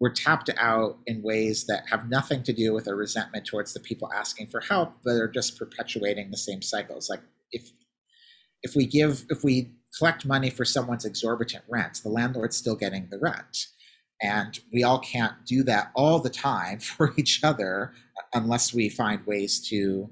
we're 0.00 0.12
tapped 0.12 0.48
out 0.56 0.98
in 1.06 1.22
ways 1.22 1.66
that 1.66 1.82
have 1.90 2.08
nothing 2.08 2.44
to 2.44 2.52
do 2.52 2.72
with 2.72 2.86
a 2.86 2.94
resentment 2.94 3.46
towards 3.46 3.74
the 3.74 3.80
people 3.80 4.12
asking 4.12 4.46
for 4.46 4.60
help, 4.60 4.94
but 5.04 5.16
are 5.16 5.28
just 5.28 5.58
perpetuating 5.58 6.30
the 6.30 6.36
same 6.36 6.62
cycles. 6.62 7.10
Like 7.10 7.20
if 7.50 7.72
if 8.62 8.74
we 8.76 8.86
give 8.86 9.26
if 9.28 9.42
we 9.42 9.72
collect 9.96 10.24
money 10.24 10.50
for 10.50 10.64
someone's 10.64 11.04
exorbitant 11.04 11.64
rent, 11.68 12.00
the 12.02 12.10
landlord's 12.10 12.56
still 12.56 12.76
getting 12.76 13.08
the 13.10 13.18
rent. 13.18 13.66
And 14.20 14.58
we 14.72 14.82
all 14.82 14.98
can't 14.98 15.34
do 15.46 15.62
that 15.64 15.90
all 15.94 16.20
the 16.20 16.30
time 16.30 16.78
for 16.80 17.12
each 17.16 17.42
other 17.42 17.92
unless 18.34 18.72
we 18.72 18.88
find 18.88 19.26
ways 19.26 19.60
to, 19.68 20.10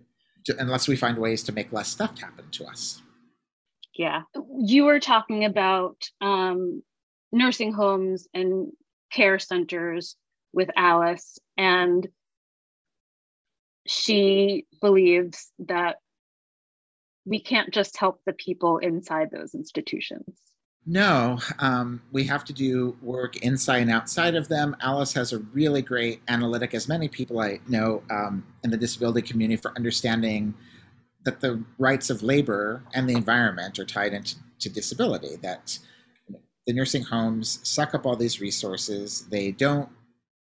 unless 0.48 0.88
we 0.88 0.96
find 0.96 1.18
ways 1.18 1.42
to 1.44 1.52
make 1.52 1.72
less 1.72 1.88
stuff 1.88 2.18
happen 2.18 2.50
to 2.52 2.64
us. 2.66 3.02
Yeah. 3.94 4.22
You 4.58 4.84
were 4.84 5.00
talking 5.00 5.44
about 5.44 5.96
um, 6.20 6.82
nursing 7.32 7.72
homes 7.72 8.28
and 8.34 8.72
care 9.10 9.38
centers 9.38 10.16
with 10.52 10.70
Alice, 10.76 11.38
and 11.56 12.06
she 13.86 14.66
believes 14.80 15.50
that 15.60 15.96
we 17.24 17.40
can't 17.40 17.72
just 17.72 17.96
help 17.96 18.20
the 18.24 18.32
people 18.32 18.78
inside 18.78 19.30
those 19.30 19.54
institutions. 19.54 20.38
No, 20.88 21.40
um, 21.58 22.00
we 22.12 22.22
have 22.24 22.44
to 22.44 22.52
do 22.52 22.96
work 23.02 23.38
inside 23.38 23.78
and 23.78 23.90
outside 23.90 24.36
of 24.36 24.46
them. 24.46 24.76
Alice 24.80 25.12
has 25.14 25.32
a 25.32 25.40
really 25.52 25.82
great 25.82 26.22
analytic, 26.28 26.74
as 26.74 26.86
many 26.86 27.08
people 27.08 27.40
I 27.40 27.58
know 27.66 28.04
um, 28.08 28.46
in 28.62 28.70
the 28.70 28.76
disability 28.76 29.22
community, 29.22 29.60
for 29.60 29.72
understanding 29.76 30.54
that 31.24 31.40
the 31.40 31.64
rights 31.78 32.08
of 32.08 32.22
labor 32.22 32.84
and 32.94 33.08
the 33.08 33.14
environment 33.14 33.80
are 33.80 33.84
tied 33.84 34.12
into 34.12 34.36
disability. 34.72 35.34
That 35.42 35.76
the 36.68 36.72
nursing 36.72 37.02
homes 37.02 37.58
suck 37.64 37.92
up 37.92 38.06
all 38.06 38.14
these 38.14 38.40
resources. 38.40 39.26
They 39.28 39.50
don't 39.50 39.88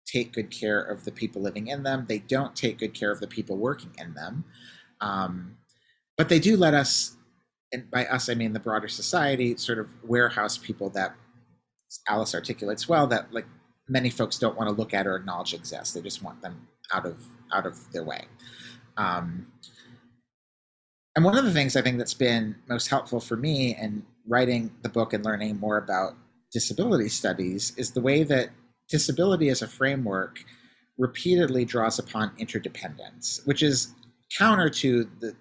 take 0.07 0.33
good 0.33 0.50
care 0.50 0.81
of 0.81 1.05
the 1.05 1.12
people 1.12 1.41
living 1.41 1.67
in 1.67 1.83
them. 1.83 2.05
They 2.07 2.19
don't 2.19 2.55
take 2.55 2.79
good 2.79 2.95
care 2.95 3.12
of 3.12 3.19
the 3.19 3.27
people 3.27 3.57
working 3.57 3.91
in 4.00 4.15
them. 4.15 4.43
Um, 5.01 5.57
but 6.17 6.29
they 6.29 6.39
do 6.39 6.57
let 6.57 6.74
us, 6.74 7.15
and 7.73 7.89
by 7.91 8.05
us 8.05 8.29
I 8.29 8.33
mean 8.33 8.53
the 8.53 8.59
broader 8.59 8.87
society, 8.87 9.55
sort 9.57 9.79
of 9.79 9.89
warehouse 10.03 10.57
people 10.57 10.89
that 10.91 11.15
Alice 12.07 12.33
articulates 12.33 12.87
well 12.87 13.07
that 13.07 13.33
like 13.33 13.45
many 13.87 14.09
folks 14.09 14.39
don't 14.39 14.57
want 14.57 14.69
to 14.69 14.75
look 14.75 14.93
at 14.93 15.07
or 15.07 15.15
acknowledge 15.15 15.53
exist. 15.53 15.93
They 15.93 16.01
just 16.01 16.23
want 16.23 16.41
them 16.41 16.67
out 16.93 17.05
of 17.05 17.23
out 17.53 17.65
of 17.65 17.91
their 17.91 18.03
way. 18.03 18.25
Um, 18.97 19.47
and 21.15 21.25
one 21.25 21.37
of 21.37 21.43
the 21.43 21.51
things 21.51 21.75
I 21.75 21.81
think 21.81 21.97
that's 21.97 22.13
been 22.13 22.55
most 22.69 22.87
helpful 22.87 23.19
for 23.19 23.35
me 23.35 23.75
in 23.75 24.03
writing 24.27 24.71
the 24.81 24.89
book 24.89 25.13
and 25.13 25.25
learning 25.25 25.59
more 25.59 25.77
about 25.77 26.13
disability 26.53 27.09
studies 27.09 27.73
is 27.77 27.91
the 27.91 28.01
way 28.01 28.23
that 28.23 28.49
disability 28.89 29.49
as 29.49 29.61
a 29.61 29.67
framework 29.67 30.43
repeatedly 30.97 31.65
draws 31.65 31.99
upon 31.99 32.31
interdependence, 32.37 33.41
which 33.45 33.63
is 33.63 33.93
counter 34.37 34.69
to 34.69 35.09
the 35.19 35.35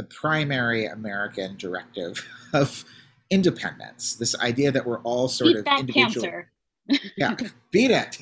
the 0.00 0.04
primary 0.04 0.86
American 0.86 1.58
directive 1.58 2.26
of 2.54 2.86
independence. 3.28 4.14
This 4.14 4.34
idea 4.40 4.72
that 4.72 4.86
we're 4.86 5.00
all 5.00 5.28
sort 5.28 5.48
Beat 5.48 5.56
of 5.58 5.64
that 5.66 5.80
individual. 5.80 6.26
cancer. 6.26 6.50
yeah, 7.18 7.36
beat 7.70 7.90
it. 7.90 8.18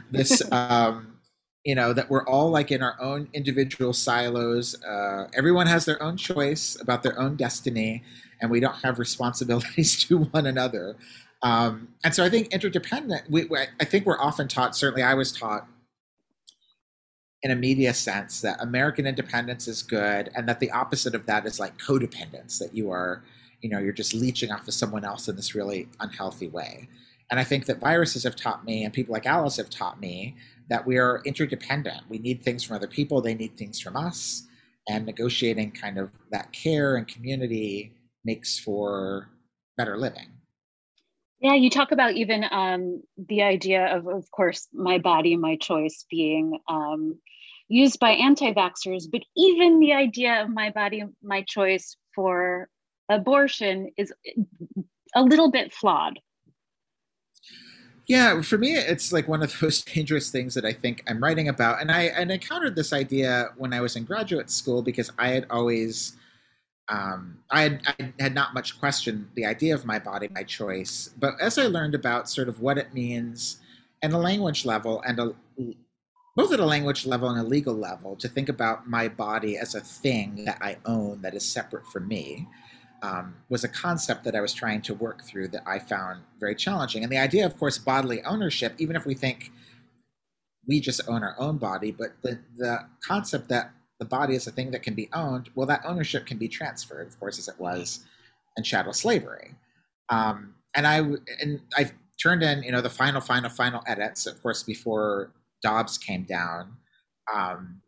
this 0.12 0.40
um, 0.52 1.18
you 1.64 1.74
know 1.74 1.92
that 1.92 2.08
we're 2.08 2.24
all 2.26 2.48
like 2.50 2.70
in 2.70 2.80
our 2.80 2.96
own 3.00 3.28
individual 3.32 3.92
silos. 3.92 4.80
Uh, 4.84 5.26
everyone 5.34 5.66
has 5.66 5.84
their 5.84 6.00
own 6.00 6.16
choice 6.16 6.78
about 6.80 7.02
their 7.02 7.18
own 7.18 7.34
destiny, 7.34 8.04
and 8.40 8.48
we 8.48 8.60
don't 8.60 8.76
have 8.84 9.00
responsibilities 9.00 10.04
to 10.04 10.18
one 10.18 10.46
another. 10.46 10.94
Um, 11.42 11.88
and 12.04 12.14
so 12.14 12.24
I 12.24 12.30
think 12.30 12.52
interdependent. 12.52 13.28
We, 13.28 13.46
we, 13.46 13.58
I 13.80 13.84
think 13.84 14.06
we're 14.06 14.20
often 14.20 14.46
taught. 14.46 14.76
Certainly, 14.76 15.02
I 15.02 15.14
was 15.14 15.32
taught 15.32 15.66
in 17.42 17.50
a 17.50 17.56
media 17.56 17.94
sense 17.94 18.40
that 18.42 18.60
American 18.60 19.06
independence 19.06 19.66
is 19.66 19.82
good, 19.82 20.30
and 20.34 20.48
that 20.48 20.60
the 20.60 20.70
opposite 20.70 21.14
of 21.14 21.26
that 21.26 21.46
is 21.46 21.58
like 21.58 21.78
codependence. 21.78 22.58
That 22.58 22.74
you 22.74 22.90
are, 22.90 23.24
you 23.60 23.70
know, 23.70 23.78
you're 23.78 23.92
just 23.92 24.14
leeching 24.14 24.50
off 24.50 24.68
of 24.68 24.74
someone 24.74 25.04
else 25.04 25.28
in 25.28 25.36
this 25.36 25.54
really 25.54 25.88
unhealthy 26.00 26.48
way. 26.48 26.88
And 27.30 27.38
I 27.38 27.44
think 27.44 27.66
that 27.66 27.78
viruses 27.78 28.24
have 28.24 28.36
taught 28.36 28.64
me, 28.64 28.84
and 28.84 28.92
people 28.92 29.12
like 29.12 29.26
Alice 29.26 29.56
have 29.56 29.70
taught 29.70 30.00
me, 30.00 30.36
that 30.68 30.86
we 30.86 30.98
are 30.98 31.22
interdependent. 31.24 32.02
We 32.08 32.18
need 32.18 32.42
things 32.42 32.64
from 32.64 32.76
other 32.76 32.88
people, 32.88 33.20
they 33.20 33.34
need 33.34 33.56
things 33.56 33.80
from 33.80 33.96
us. 33.96 34.46
And 34.88 35.06
negotiating 35.06 35.72
kind 35.72 35.98
of 35.98 36.10
that 36.32 36.52
care 36.52 36.96
and 36.96 37.06
community 37.06 37.92
makes 38.24 38.58
for 38.58 39.28
better 39.76 39.96
living. 39.96 40.28
Yeah, 41.40 41.54
you 41.54 41.70
talk 41.70 41.90
about 41.90 42.14
even 42.14 42.44
um, 42.50 43.02
the 43.16 43.42
idea 43.42 43.96
of, 43.96 44.06
of 44.06 44.30
course, 44.30 44.68
my 44.74 44.98
body, 44.98 45.36
my 45.36 45.56
choice 45.56 46.04
being 46.10 46.58
um, 46.68 47.18
used 47.68 47.98
by 47.98 48.10
anti 48.10 48.52
vaxxers, 48.52 49.04
but 49.10 49.22
even 49.36 49.80
the 49.80 49.94
idea 49.94 50.42
of 50.42 50.50
my 50.50 50.70
body, 50.70 51.04
my 51.22 51.42
choice 51.48 51.96
for 52.14 52.68
abortion 53.08 53.90
is 53.96 54.12
a 55.14 55.22
little 55.22 55.50
bit 55.50 55.72
flawed. 55.72 56.18
Yeah, 58.06 58.42
for 58.42 58.58
me, 58.58 58.74
it's 58.74 59.12
like 59.12 59.28
one 59.28 59.40
of 59.40 59.50
the 59.60 59.66
most 59.66 59.94
dangerous 59.94 60.30
things 60.30 60.54
that 60.54 60.64
I 60.64 60.72
think 60.72 61.04
I'm 61.06 61.22
writing 61.22 61.48
about. 61.48 61.80
And 61.80 61.90
I 61.92 62.02
and 62.02 62.30
I 62.30 62.34
encountered 62.34 62.74
this 62.74 62.92
idea 62.92 63.50
when 63.56 63.72
I 63.72 63.80
was 63.80 63.96
in 63.96 64.04
graduate 64.04 64.50
school 64.50 64.82
because 64.82 65.12
I 65.16 65.28
had 65.28 65.46
always, 65.48 66.16
um, 66.90 67.38
I, 67.50 67.62
had, 67.62 67.80
I 67.86 68.12
had 68.18 68.34
not 68.34 68.52
much 68.52 68.78
questioned 68.80 69.28
the 69.34 69.46
idea 69.46 69.74
of 69.74 69.86
my 69.86 69.98
body, 69.98 70.28
my 70.28 70.42
choice. 70.42 71.10
But 71.18 71.34
as 71.40 71.56
I 71.56 71.66
learned 71.66 71.94
about 71.94 72.28
sort 72.28 72.48
of 72.48 72.60
what 72.60 72.78
it 72.78 72.92
means 72.92 73.58
and 74.02 74.12
a 74.12 74.18
language 74.18 74.64
level 74.64 75.00
and 75.06 75.18
a, 75.20 75.34
both 76.36 76.52
at 76.52 76.58
a 76.58 76.66
language 76.66 77.06
level 77.06 77.28
and 77.28 77.38
a 77.38 77.44
legal 77.44 77.74
level 77.74 78.16
to 78.16 78.28
think 78.28 78.48
about 78.48 78.88
my 78.88 79.06
body 79.08 79.56
as 79.56 79.74
a 79.74 79.80
thing 79.80 80.44
that 80.46 80.58
I 80.60 80.78
own 80.84 81.22
that 81.22 81.34
is 81.34 81.44
separate 81.50 81.86
from 81.86 82.08
me 82.08 82.48
um, 83.02 83.36
was 83.48 83.62
a 83.62 83.68
concept 83.68 84.24
that 84.24 84.34
I 84.34 84.40
was 84.40 84.52
trying 84.52 84.82
to 84.82 84.94
work 84.94 85.22
through 85.22 85.48
that 85.48 85.62
I 85.66 85.78
found 85.78 86.22
very 86.40 86.56
challenging. 86.56 87.04
And 87.04 87.12
the 87.12 87.18
idea, 87.18 87.46
of 87.46 87.56
course, 87.56 87.78
bodily 87.78 88.22
ownership, 88.24 88.74
even 88.78 88.96
if 88.96 89.06
we 89.06 89.14
think 89.14 89.52
we 90.66 90.80
just 90.80 91.00
own 91.08 91.22
our 91.22 91.36
own 91.38 91.58
body, 91.58 91.92
but 91.92 92.10
the, 92.22 92.40
the 92.56 92.86
concept 93.06 93.48
that 93.48 93.72
the 94.00 94.06
body 94.06 94.34
is 94.34 94.46
a 94.46 94.50
thing 94.50 94.70
that 94.72 94.82
can 94.82 94.94
be 94.94 95.08
owned, 95.12 95.50
well, 95.54 95.66
that 95.66 95.82
ownership 95.84 96.26
can 96.26 96.38
be 96.38 96.48
transferred, 96.48 97.06
of 97.06 97.20
course, 97.20 97.38
as 97.38 97.46
it 97.46 97.60
was 97.60 98.00
in 98.56 98.64
chattel 98.64 98.94
slavery. 98.94 99.54
Um, 100.08 100.54
and 100.74 100.86
I 100.86 100.98
and 101.40 101.60
I 101.76 101.92
turned 102.20 102.42
in, 102.42 102.62
you 102.62 102.72
know, 102.72 102.80
the 102.80 102.90
final, 102.90 103.20
final, 103.20 103.50
final 103.50 103.82
edits, 103.86 104.26
of 104.26 104.42
course, 104.42 104.62
before 104.62 105.32
Dobbs 105.62 105.98
came 105.98 106.24
down. 106.24 106.76
Um, 107.32 107.82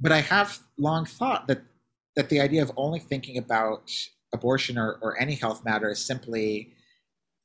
but 0.00 0.10
I 0.10 0.22
have 0.22 0.58
long 0.78 1.04
thought 1.04 1.46
that 1.48 1.62
that 2.16 2.30
the 2.30 2.40
idea 2.40 2.62
of 2.62 2.72
only 2.76 2.98
thinking 2.98 3.36
about 3.36 3.92
abortion 4.34 4.78
or, 4.78 4.98
or 5.02 5.20
any 5.20 5.34
health 5.34 5.64
matter 5.64 5.90
is 5.90 6.04
simply 6.04 6.72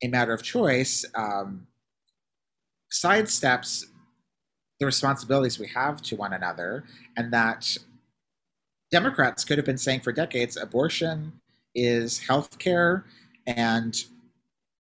a 0.02 0.08
matter 0.08 0.34
of 0.34 0.42
choice 0.42 1.06
um, 1.16 1.68
sidesteps 2.92 3.86
the 4.80 4.86
responsibilities 4.86 5.58
we 5.60 5.68
have 5.68 6.02
to 6.04 6.16
one 6.16 6.34
another, 6.34 6.84
and 7.16 7.34
that 7.34 7.76
Democrats 8.92 9.44
could 9.44 9.58
have 9.58 9.66
been 9.66 9.78
saying 9.78 10.02
for 10.02 10.12
decades 10.12 10.58
abortion 10.58 11.34
is 11.76 12.20
health 12.20 12.58
care 12.58 13.06
and 13.46 14.06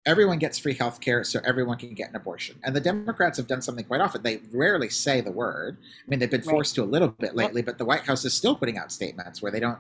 everyone 0.06 0.39
gets 0.39 0.58
free 0.58 0.74
health 0.74 1.02
care 1.02 1.24
so 1.24 1.39
everyone 1.43 1.78
can 1.78 1.93
get 1.93 2.10
an 2.10 2.15
abortion. 2.15 2.58
And 2.63 2.74
the 2.74 2.80
Democrats 2.80 3.38
have 3.38 3.48
done 3.48 3.62
something 3.62 3.84
quite 3.84 4.00
often. 4.00 4.24
They 4.24 4.39
rarely 4.52 4.89
say 4.89 5.20
the 5.20 5.32
word. 5.32 5.78
I 5.82 6.10
mean, 6.10 6.20
they've 6.20 6.32
been 6.32 6.41
forced 6.41 6.78
right. 6.78 6.86
to 6.86 6.89
a 6.89 6.91
little 6.91 7.10
bit 7.10 7.36
lately, 7.36 7.62
but 7.62 7.78
the 7.78 7.86
White 7.86 8.06
House 8.06 8.24
is 8.24 8.34
still 8.34 8.56
putting 8.56 8.78
out 8.78 8.91
statements 8.91 9.41
where 9.41 9.52
they 9.52 9.60
don't 9.60 9.80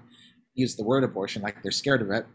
use 0.53 0.75
the 0.75 0.83
word 0.83 1.05
abortion 1.05 1.41
like 1.41 1.63
they're 1.63 1.71
scared 1.71 2.01
of 2.01 2.11
it. 2.11 2.25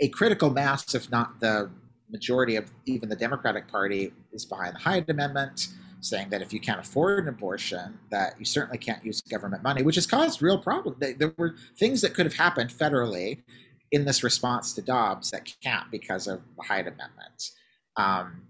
A 0.00 0.08
critical 0.08 0.50
mass, 0.50 0.94
if 0.94 1.10
not 1.10 1.40
the 1.40 1.70
majority 2.10 2.56
of 2.56 2.70
even 2.84 3.08
the 3.08 3.16
Democratic 3.16 3.66
Party, 3.68 4.12
is 4.32 4.44
behind 4.44 4.74
the 4.74 4.80
Hyde 4.80 5.08
Amendment, 5.08 5.68
saying 6.04 6.28
that 6.30 6.42
if 6.42 6.52
you 6.52 6.60
can't 6.60 6.80
afford 6.80 7.24
an 7.24 7.28
abortion, 7.28 7.98
that 8.10 8.34
you 8.38 8.44
certainly 8.44 8.78
can't 8.78 9.04
use 9.04 9.20
government 9.22 9.62
money, 9.62 9.82
which 9.82 9.94
has 9.94 10.06
caused 10.06 10.42
real 10.42 10.58
problems. 10.58 10.98
There 10.98 11.34
were 11.36 11.56
things 11.78 12.00
that 12.02 12.14
could 12.14 12.26
have 12.26 12.34
happened 12.34 12.70
federally 12.70 13.42
in 13.90 14.04
this 14.04 14.22
response 14.22 14.72
to 14.74 14.82
Dobbs 14.82 15.30
that 15.30 15.50
can't 15.62 15.90
because 15.90 16.26
of 16.26 16.40
the 16.56 16.62
Hyde 16.62 16.86
Amendment. 16.86 17.50
Um, 17.96 18.48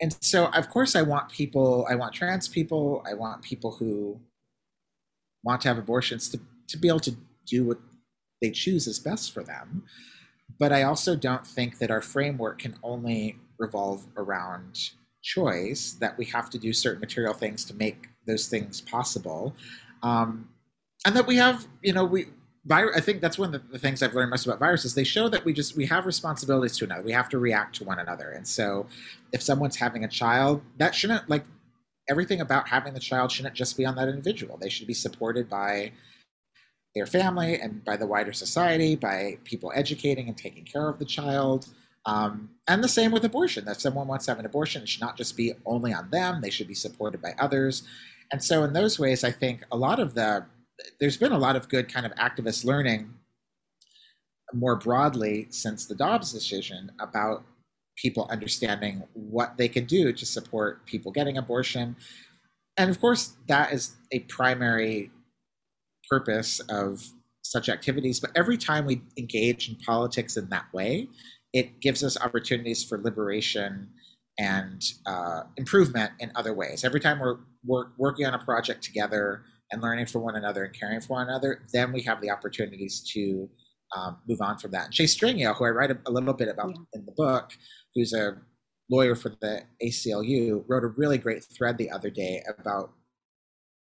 and 0.00 0.16
so, 0.20 0.46
of 0.46 0.70
course, 0.70 0.94
I 0.94 1.02
want 1.02 1.28
people, 1.30 1.86
I 1.90 1.96
want 1.96 2.14
trans 2.14 2.48
people, 2.48 3.02
I 3.06 3.14
want 3.14 3.42
people 3.42 3.72
who 3.72 4.20
want 5.42 5.60
to 5.62 5.68
have 5.68 5.78
abortions 5.78 6.28
to 6.30 6.40
to 6.68 6.76
be 6.76 6.88
able 6.88 7.00
to 7.00 7.16
do 7.46 7.64
what 7.64 7.78
they 8.40 8.50
choose 8.50 8.86
is 8.86 8.98
best 8.98 9.32
for 9.32 9.42
them. 9.42 9.84
But 10.58 10.72
I 10.72 10.82
also 10.82 11.16
don't 11.16 11.46
think 11.46 11.78
that 11.78 11.90
our 11.90 12.02
framework 12.02 12.58
can 12.58 12.76
only 12.82 13.38
revolve 13.58 14.06
around 14.16 14.90
choice, 15.22 15.92
that 16.00 16.16
we 16.18 16.24
have 16.26 16.50
to 16.50 16.58
do 16.58 16.72
certain 16.72 17.00
material 17.00 17.34
things 17.34 17.64
to 17.66 17.74
make 17.74 18.08
those 18.26 18.48
things 18.48 18.80
possible. 18.80 19.54
Um, 20.02 20.48
and 21.06 21.14
that 21.16 21.26
we 21.26 21.36
have, 21.36 21.66
you 21.82 21.92
know, 21.92 22.04
we, 22.04 22.26
I 22.70 23.00
think 23.00 23.20
that's 23.20 23.38
one 23.38 23.54
of 23.54 23.70
the 23.70 23.78
things 23.78 24.02
I've 24.02 24.14
learned 24.14 24.30
most 24.30 24.44
about 24.44 24.58
viruses. 24.58 24.94
They 24.94 25.04
show 25.04 25.28
that 25.30 25.44
we 25.44 25.52
just 25.52 25.76
we 25.76 25.86
have 25.86 26.04
responsibilities 26.04 26.76
to 26.78 26.84
another. 26.84 27.02
We 27.02 27.12
have 27.12 27.28
to 27.30 27.38
react 27.38 27.76
to 27.76 27.84
one 27.84 27.98
another. 27.98 28.30
And 28.30 28.46
so, 28.46 28.86
if 29.32 29.40
someone's 29.40 29.76
having 29.76 30.04
a 30.04 30.08
child, 30.08 30.60
that 30.76 30.94
shouldn't 30.94 31.30
like 31.30 31.44
everything 32.10 32.40
about 32.40 32.68
having 32.68 32.94
the 32.94 33.00
child 33.00 33.30
shouldn't 33.30 33.54
just 33.54 33.76
be 33.76 33.86
on 33.86 33.94
that 33.96 34.08
individual. 34.08 34.58
They 34.58 34.68
should 34.68 34.86
be 34.86 34.94
supported 34.94 35.48
by 35.48 35.92
their 36.94 37.06
family 37.06 37.60
and 37.60 37.84
by 37.84 37.96
the 37.96 38.06
wider 38.06 38.32
society, 38.32 38.96
by 38.96 39.38
people 39.44 39.72
educating 39.74 40.28
and 40.28 40.36
taking 40.36 40.64
care 40.64 40.88
of 40.88 40.98
the 40.98 41.04
child. 41.04 41.68
Um, 42.08 42.48
and 42.66 42.82
the 42.82 42.88
same 42.88 43.12
with 43.12 43.22
abortion. 43.26 43.68
If 43.68 43.82
someone 43.82 44.08
wants 44.08 44.24
to 44.24 44.30
have 44.30 44.38
an 44.38 44.46
abortion, 44.46 44.82
it 44.82 44.88
should 44.88 45.02
not 45.02 45.18
just 45.18 45.36
be 45.36 45.52
only 45.66 45.92
on 45.92 46.08
them, 46.10 46.40
they 46.40 46.48
should 46.48 46.66
be 46.66 46.74
supported 46.74 47.20
by 47.20 47.34
others. 47.38 47.82
And 48.32 48.42
so, 48.42 48.64
in 48.64 48.72
those 48.72 48.98
ways, 48.98 49.24
I 49.24 49.30
think 49.30 49.62
a 49.70 49.76
lot 49.76 49.98
of 50.00 50.14
the, 50.14 50.46
there's 51.00 51.18
been 51.18 51.32
a 51.32 51.38
lot 51.38 51.54
of 51.54 51.68
good 51.68 51.92
kind 51.92 52.06
of 52.06 52.14
activist 52.14 52.64
learning 52.64 53.12
more 54.54 54.74
broadly 54.74 55.48
since 55.50 55.84
the 55.84 55.94
Dobbs 55.94 56.32
decision 56.32 56.92
about 56.98 57.44
people 57.96 58.26
understanding 58.30 59.02
what 59.12 59.58
they 59.58 59.68
can 59.68 59.84
do 59.84 60.10
to 60.10 60.24
support 60.24 60.86
people 60.86 61.12
getting 61.12 61.36
abortion. 61.36 61.94
And 62.78 62.88
of 62.88 62.98
course, 63.02 63.34
that 63.48 63.74
is 63.74 63.96
a 64.12 64.20
primary 64.20 65.10
purpose 66.08 66.60
of 66.70 67.06
such 67.42 67.68
activities. 67.68 68.18
But 68.18 68.30
every 68.34 68.56
time 68.56 68.86
we 68.86 69.02
engage 69.18 69.68
in 69.68 69.76
politics 69.76 70.38
in 70.38 70.48
that 70.48 70.72
way, 70.72 71.08
it 71.52 71.80
gives 71.80 72.04
us 72.04 72.20
opportunities 72.20 72.84
for 72.84 72.98
liberation 72.98 73.88
and 74.38 74.82
uh, 75.06 75.42
improvement 75.56 76.12
in 76.20 76.30
other 76.34 76.54
ways. 76.54 76.84
Every 76.84 77.00
time 77.00 77.18
we're, 77.18 77.38
we're 77.64 77.86
working 77.96 78.26
on 78.26 78.34
a 78.34 78.38
project 78.38 78.82
together 78.82 79.42
and 79.70 79.82
learning 79.82 80.06
from 80.06 80.22
one 80.22 80.36
another 80.36 80.64
and 80.64 80.78
caring 80.78 81.00
for 81.00 81.14
one 81.14 81.28
another, 81.28 81.62
then 81.72 81.92
we 81.92 82.02
have 82.02 82.20
the 82.20 82.30
opportunities 82.30 83.00
to 83.14 83.48
um, 83.96 84.18
move 84.28 84.40
on 84.40 84.58
from 84.58 84.70
that. 84.72 84.86
And 84.86 84.94
Chase 84.94 85.16
Strangio, 85.16 85.56
who 85.56 85.64
I 85.64 85.70
write 85.70 85.90
a, 85.90 85.98
a 86.06 86.10
little 86.10 86.34
bit 86.34 86.48
about 86.48 86.70
yeah. 86.70 86.82
in 86.94 87.06
the 87.06 87.12
book, 87.12 87.50
who's 87.94 88.12
a 88.12 88.36
lawyer 88.90 89.14
for 89.14 89.30
the 89.40 89.62
ACLU, 89.82 90.64
wrote 90.68 90.84
a 90.84 90.88
really 90.88 91.18
great 91.18 91.44
thread 91.56 91.78
the 91.78 91.90
other 91.90 92.10
day 92.10 92.42
about 92.58 92.92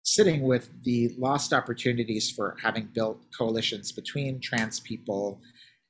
sitting 0.02 0.42
with 0.42 0.70
the 0.82 1.14
lost 1.18 1.52
opportunities 1.52 2.30
for 2.30 2.56
having 2.62 2.88
built 2.94 3.20
coalitions 3.36 3.92
between 3.92 4.40
trans 4.40 4.80
people 4.80 5.40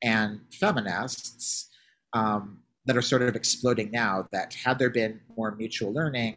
and 0.02 0.40
feminists 0.52 1.68
um, 2.12 2.60
that 2.86 2.96
are 2.96 3.02
sort 3.02 3.22
of 3.22 3.36
exploding 3.36 3.90
now. 3.90 4.26
That 4.32 4.54
had 4.54 4.78
there 4.78 4.90
been 4.90 5.20
more 5.36 5.54
mutual 5.54 5.92
learning, 5.92 6.36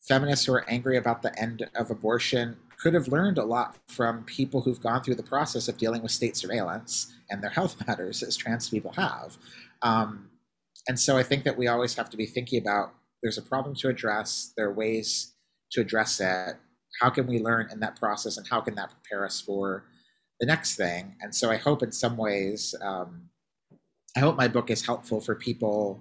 feminists 0.00 0.46
who 0.46 0.52
are 0.54 0.68
angry 0.68 0.96
about 0.96 1.22
the 1.22 1.38
end 1.38 1.68
of 1.74 1.90
abortion 1.90 2.56
could 2.78 2.94
have 2.94 3.08
learned 3.08 3.38
a 3.38 3.44
lot 3.44 3.76
from 3.88 4.24
people 4.24 4.60
who've 4.60 4.80
gone 4.80 5.02
through 5.02 5.14
the 5.14 5.22
process 5.22 5.68
of 5.68 5.78
dealing 5.78 6.02
with 6.02 6.10
state 6.10 6.36
surveillance 6.36 7.14
and 7.30 7.42
their 7.42 7.50
health 7.50 7.76
matters 7.86 8.22
as 8.22 8.36
trans 8.36 8.68
people 8.68 8.92
have. 8.92 9.38
Um, 9.82 10.30
and 10.88 10.98
so 10.98 11.16
I 11.16 11.22
think 11.22 11.44
that 11.44 11.56
we 11.56 11.66
always 11.66 11.94
have 11.94 12.10
to 12.10 12.16
be 12.16 12.26
thinking 12.26 12.60
about 12.60 12.92
there's 13.22 13.38
a 13.38 13.42
problem 13.42 13.74
to 13.76 13.88
address, 13.88 14.52
there 14.56 14.66
are 14.66 14.72
ways 14.72 15.32
to 15.72 15.80
address 15.80 16.20
it. 16.20 16.56
How 17.00 17.08
can 17.08 17.26
we 17.26 17.38
learn 17.38 17.68
in 17.72 17.80
that 17.80 17.98
process, 17.98 18.36
and 18.36 18.46
how 18.46 18.60
can 18.60 18.74
that 18.74 18.90
prepare 18.90 19.24
us 19.24 19.40
for 19.40 19.84
the 20.40 20.46
next 20.46 20.76
thing? 20.76 21.16
And 21.20 21.34
so 21.34 21.50
I 21.50 21.56
hope 21.56 21.82
in 21.82 21.92
some 21.92 22.16
ways, 22.16 22.74
um, 22.82 23.28
I 24.16 24.20
hope 24.20 24.36
my 24.36 24.48
book 24.48 24.70
is 24.70 24.84
helpful 24.84 25.20
for 25.20 25.34
people 25.34 26.00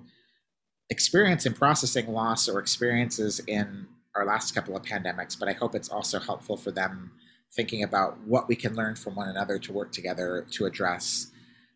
experiencing 0.89 1.53
processing 1.53 2.11
loss 2.11 2.47
or 2.47 2.59
experiences 2.59 3.39
in 3.47 3.87
our 4.15 4.25
last 4.25 4.53
couple 4.53 4.75
of 4.75 4.83
pandemics, 4.83 5.37
but 5.37 5.49
I 5.49 5.53
hope 5.53 5.73
it's 5.73 5.89
also 5.89 6.19
helpful 6.19 6.55
for 6.55 6.71
them 6.71 7.11
thinking 7.55 7.83
about 7.83 8.19
what 8.25 8.47
we 8.47 8.55
can 8.55 8.75
learn 8.75 8.95
from 8.95 9.15
one 9.15 9.29
another 9.29 9.57
to 9.59 9.73
work 9.73 9.91
together 9.91 10.45
to 10.51 10.65
address 10.65 11.31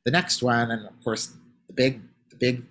the 0.05 0.11
next 0.11 0.41
one. 0.43 0.71
And 0.71 0.85
of 0.87 1.03
course, 1.03 1.33
the 1.67 1.73
big, 1.73 2.01
the 2.29 2.35
big 2.35 2.63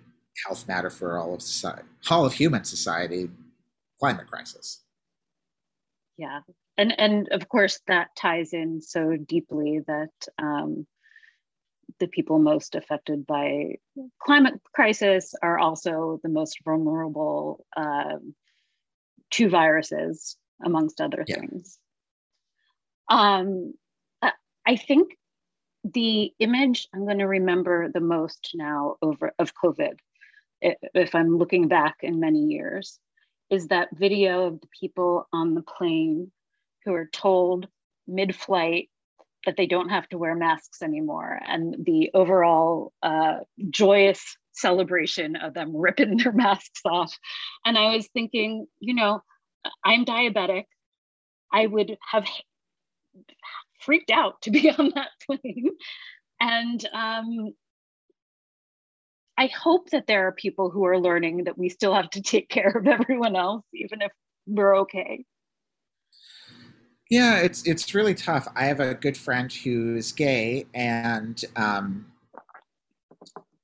health 0.45 0.67
matter 0.67 0.89
for 0.89 1.17
all 1.17 1.33
of 1.33 1.41
society, 1.41 1.83
all 2.09 2.25
of 2.25 2.33
human 2.33 2.63
society, 2.63 3.29
climate 3.99 4.27
crisis. 4.27 4.83
Yeah, 6.17 6.41
and 6.77 6.97
and 6.99 7.29
of 7.29 7.47
course 7.49 7.79
that 7.87 8.15
ties 8.15 8.53
in 8.53 8.81
so 8.81 9.15
deeply 9.15 9.81
that 9.87 10.11
um, 10.37 10.85
the 11.99 12.07
people 12.07 12.39
most 12.39 12.75
affected 12.75 13.25
by 13.25 13.75
climate 14.21 14.55
crisis 14.73 15.33
are 15.41 15.57
also 15.57 16.19
the 16.23 16.29
most 16.29 16.59
vulnerable 16.63 17.65
um, 17.75 18.35
to 19.31 19.49
viruses, 19.49 20.37
amongst 20.63 21.01
other 21.01 21.25
yeah. 21.27 21.39
things. 21.39 21.79
Um, 23.09 23.73
I 24.67 24.75
think 24.75 25.17
the 25.85 26.33
image 26.39 26.89
I'm 26.93 27.05
going 27.05 27.19
to 27.19 27.27
remember 27.27 27.89
the 27.89 28.01
most 28.01 28.51
now 28.53 28.95
over 29.01 29.31
of 29.39 29.53
COVID, 29.55 29.93
if 30.61 31.15
I'm 31.15 31.37
looking 31.37 31.69
back 31.69 31.95
in 32.01 32.19
many 32.19 32.39
years, 32.39 32.99
is 33.49 33.69
that 33.69 33.87
video 33.93 34.47
of 34.47 34.59
the 34.59 34.67
people 34.77 35.27
on 35.31 35.53
the 35.53 35.61
plane 35.61 36.31
who 36.87 36.93
are 36.93 37.09
told 37.11 37.67
mid-flight 38.07 38.89
that 39.45 39.57
they 39.57 39.67
don't 39.67 39.89
have 39.89 40.07
to 40.09 40.17
wear 40.17 40.35
masks 40.35 40.81
anymore, 40.81 41.39
and 41.45 41.75
the 41.85 42.11
overall 42.13 42.93
uh, 43.03 43.39
joyous 43.69 44.37
celebration 44.53 45.35
of 45.35 45.53
them 45.53 45.75
ripping 45.75 46.17
their 46.17 46.31
masks 46.33 46.81
off. 46.85 47.13
And 47.65 47.77
I 47.77 47.95
was 47.95 48.07
thinking, 48.07 48.67
you 48.79 48.95
know, 48.95 49.21
I'm 49.83 50.05
diabetic. 50.05 50.63
I 51.51 51.67
would 51.67 51.97
have 52.09 52.25
freaked 53.81 54.11
out 54.11 54.41
to 54.43 54.51
be 54.51 54.69
on 54.77 54.91
that 54.95 55.09
plane. 55.25 55.71
And 56.39 56.87
um, 56.93 57.53
I 59.37 59.47
hope 59.47 59.91
that 59.91 60.07
there 60.07 60.27
are 60.27 60.31
people 60.31 60.69
who 60.69 60.85
are 60.85 60.99
learning 60.99 61.43
that 61.45 61.57
we 61.57 61.69
still 61.69 61.93
have 61.93 62.09
to 62.11 62.21
take 62.21 62.49
care 62.49 62.69
of 62.75 62.87
everyone 62.87 63.35
else, 63.35 63.65
even 63.73 64.01
if 64.01 64.11
we're 64.47 64.79
okay. 64.79 65.25
Yeah, 67.09 67.37
it's 67.37 67.65
it's 67.65 67.93
really 67.93 68.13
tough. 68.13 68.47
I 68.55 68.65
have 68.65 68.79
a 68.79 68.93
good 68.93 69.15
friend 69.15 69.51
who's 69.51 70.11
gay, 70.11 70.65
and 70.73 71.41
um, 71.55 72.05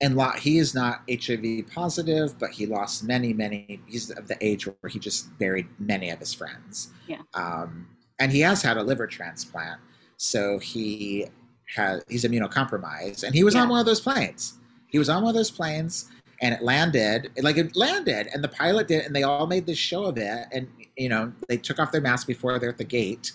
and 0.02 0.20
he 0.40 0.58
is 0.58 0.76
not 0.76 1.02
HIV 1.10 1.68
positive, 1.74 2.38
but 2.40 2.52
he 2.52 2.66
lost 2.66 3.04
many, 3.04 3.34
many. 3.34 3.82
He's 3.86 4.10
of 4.12 4.28
the 4.28 4.38
age 4.42 4.66
where 4.66 4.90
he 4.90 5.00
just 5.00 5.38
buried 5.40 5.68
many 5.80 6.10
of 6.10 6.20
his 6.20 6.34
friends. 6.34 6.90
Yeah. 7.08 7.22
Um, 7.34 7.88
and 8.20 8.32
he 8.32 8.42
has 8.42 8.62
had 8.62 8.78
a 8.78 8.84
liver 8.84 9.08
transplant, 9.08 9.80
so 10.18 10.60
he 10.60 11.28
has 11.76 12.04
he's 12.10 12.24
immunocompromised, 12.24 13.24
and 13.24 13.36
he 13.36 13.44
was 13.44 13.56
yeah. 13.56 13.62
on 13.62 13.70
one 13.70 13.80
of 13.80 13.86
those 13.86 14.02
planes. 14.02 14.60
He 14.88 15.00
was 15.00 15.10
on 15.10 15.24
one 15.24 15.30
of 15.32 15.36
those 15.36 15.52
planes, 15.52 16.10
and 16.44 16.54
it 16.54 16.62
landed. 16.62 17.32
Like 17.42 17.58
it 17.58 17.76
landed, 17.76 18.28
and 18.34 18.44
the 18.44 18.50
pilot 18.50 18.90
did, 18.90 19.06
and 19.06 19.16
they 19.16 19.24
all 19.24 19.48
made 19.48 19.66
this 19.66 19.78
show 19.78 20.04
of 20.04 20.18
it, 20.18 20.46
and 20.52 20.68
you 20.98 21.10
know 21.10 21.32
they 21.48 21.58
took 21.58 21.80
off 21.80 21.92
their 21.92 22.02
masks 22.02 22.26
before 22.26 22.60
they're 22.60 22.70
at 22.70 22.78
the 22.78 22.84
gate, 22.84 23.32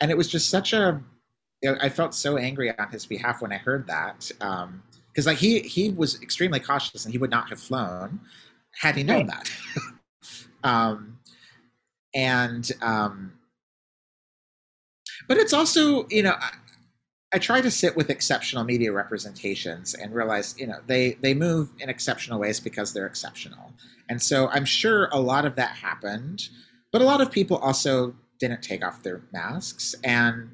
and 0.00 0.10
it 0.10 0.16
was 0.16 0.28
just 0.28 0.48
such 0.48 0.72
a. 0.72 1.02
I 1.80 1.88
felt 1.88 2.14
so 2.14 2.36
angry 2.36 2.76
on 2.78 2.90
his 2.90 3.04
behalf 3.04 3.42
when 3.42 3.50
I 3.52 3.56
heard 3.56 3.86
that. 3.88 4.30
Um, 4.40 4.82
because 5.08 5.26
like 5.26 5.38
he 5.38 5.60
he 5.60 5.90
was 5.90 6.22
extremely 6.22 6.60
cautious 6.60 7.04
and 7.04 7.12
he 7.12 7.18
would 7.18 7.30
not 7.30 7.48
have 7.48 7.58
flown 7.58 8.20
had 8.78 8.94
he 8.94 9.02
known 9.02 9.26
right. 9.26 9.48
that. 10.22 10.28
um, 10.68 11.18
and 12.14 12.70
um, 12.82 13.32
but 15.26 15.38
it's 15.38 15.52
also 15.52 16.06
you 16.10 16.22
know 16.22 16.36
I, 17.34 17.38
try 17.38 17.60
to 17.60 17.70
sit 17.70 17.96
with 17.96 18.10
exceptional 18.10 18.64
media 18.64 18.92
representations 18.92 19.94
and 19.94 20.14
realize 20.14 20.54
you 20.58 20.66
know 20.66 20.78
they 20.86 21.14
they 21.20 21.34
move 21.34 21.70
in 21.80 21.88
exceptional 21.88 22.38
ways 22.38 22.60
because 22.60 22.92
they're 22.92 23.06
exceptional, 23.06 23.72
and 24.08 24.20
so 24.22 24.48
I'm 24.48 24.64
sure 24.64 25.08
a 25.12 25.20
lot 25.20 25.44
of 25.44 25.56
that 25.56 25.70
happened, 25.76 26.48
but 26.92 27.02
a 27.02 27.04
lot 27.04 27.20
of 27.20 27.30
people 27.30 27.58
also 27.58 28.14
didn't 28.38 28.62
take 28.62 28.84
off 28.84 29.02
their 29.02 29.22
masks. 29.32 29.94
And 30.04 30.50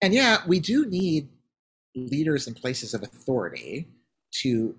and 0.00 0.14
yeah 0.14 0.38
we 0.46 0.60
do 0.60 0.86
need 0.86 1.28
leaders 1.94 2.46
in 2.46 2.54
places 2.54 2.94
of 2.94 3.02
authority 3.02 3.88
to 4.30 4.76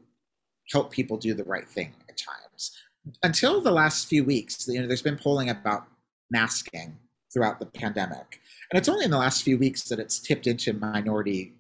help 0.72 0.92
people 0.92 1.18
do 1.18 1.34
the 1.34 1.44
right 1.44 1.68
thing 1.68 1.94
at 2.08 2.18
times. 2.18 2.78
Until 3.24 3.62
the 3.62 3.72
last 3.72 4.08
few 4.08 4.24
weeks, 4.24 4.68
you 4.68 4.80
know, 4.80 4.88
there's 4.88 5.02
been 5.02 5.18
polling 5.18 5.50
about 5.50 5.86
masking 6.30 6.98
throughout 7.34 7.60
the 7.60 7.66
pandemic, 7.66 8.42
and 8.72 8.78
it's 8.78 8.90
only 8.90 9.06
in 9.06 9.12
the 9.12 9.18
last 9.18 9.44
few 9.44 9.58
weeks 9.58 9.84
that 9.84 10.00
it's 10.00 10.20
tipped 10.20 10.48
into 10.48 10.74
minority 10.74 11.54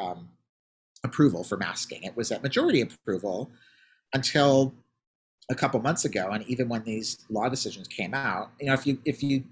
um, 0.00 0.28
approval 1.04 1.44
for 1.44 1.56
masking. 1.56 2.02
It 2.02 2.16
was 2.16 2.32
at 2.32 2.42
majority 2.42 2.80
approval 2.80 3.50
until 4.12 4.72
a 5.50 5.54
couple 5.54 5.80
months 5.80 6.04
ago, 6.04 6.30
and 6.30 6.46
even 6.48 6.68
when 6.68 6.84
these 6.84 7.24
law 7.28 7.48
decisions 7.48 7.88
came 7.88 8.14
out, 8.14 8.50
you 8.60 8.66
know, 8.66 8.74
if 8.74 8.86
you 8.86 8.98
if 9.04 9.22
you 9.22 9.44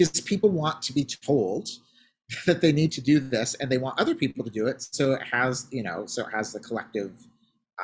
because 0.00 0.20
people 0.20 0.48
want 0.48 0.80
to 0.82 0.92
be 0.92 1.04
told 1.04 1.68
that 2.46 2.60
they 2.60 2.72
need 2.72 2.92
to 2.92 3.00
do 3.00 3.20
this 3.20 3.54
and 3.54 3.70
they 3.70 3.78
want 3.78 3.98
other 4.00 4.14
people 4.14 4.44
to 4.44 4.50
do 4.50 4.66
it 4.66 4.80
so 4.92 5.12
it 5.12 5.22
has 5.22 5.66
you 5.70 5.82
know 5.82 6.06
so 6.06 6.26
it 6.26 6.30
has 6.32 6.52
the 6.52 6.60
collective 6.60 7.12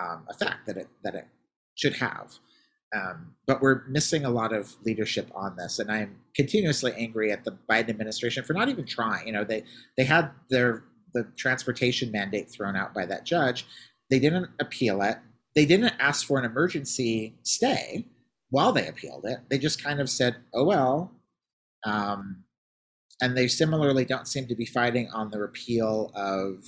um, 0.01 0.25
effect 0.29 0.67
that 0.67 0.77
it 0.77 0.89
that 1.03 1.15
it 1.15 1.27
should 1.75 1.95
have 1.95 2.39
um, 2.94 3.35
but 3.46 3.61
we're 3.61 3.85
missing 3.88 4.25
a 4.25 4.31
lot 4.31 4.53
of 4.53 4.75
leadership 4.85 5.31
on 5.35 5.57
this. 5.57 5.79
And 5.79 5.90
i'm 5.90 6.16
continuously 6.35 6.92
angry 6.96 7.33
at 7.33 7.44
the 7.44 7.57
biden 7.68 7.90
administration 7.90 8.44
for 8.44 8.53
not 8.53 8.68
even 8.68 8.87
trying. 8.87 9.27
You 9.27 9.33
know 9.33 9.44
they 9.44 9.64
they 9.96 10.05
had 10.05 10.31
their 10.51 10.85
the 11.14 11.25
transportation 11.37 12.11
mandate 12.12 12.51
thrown 12.51 12.77
out 12.77 12.94
by 12.94 13.07
that 13.07 13.25
judge. 13.25 13.66
They 14.11 14.18
didn't 14.18 14.51
appeal 14.61 15.03
it. 15.03 15.18
They 15.55 15.64
didn't 15.64 15.94
ask 15.99 16.27
for 16.27 16.38
an 16.38 16.44
emergency 16.44 17.35
stay 17.42 18.07
while 18.51 18.72
they 18.72 18.87
appealed 18.87 19.25
it. 19.25 19.38
They 19.49 19.59
just 19.59 19.83
kind 19.83 20.01
of 20.01 20.11
said 20.11 20.37
oh 20.55 20.64
well 20.64 21.12
um, 21.87 22.44
and 23.22 23.37
they 23.37 23.49
similarly 23.49 24.05
don't 24.05 24.29
seem 24.29 24.46
to 24.49 24.55
be 24.55 24.66
fighting 24.66 25.09
on 25.14 25.31
the 25.31 25.38
repeal 25.38 26.12
of 26.14 26.64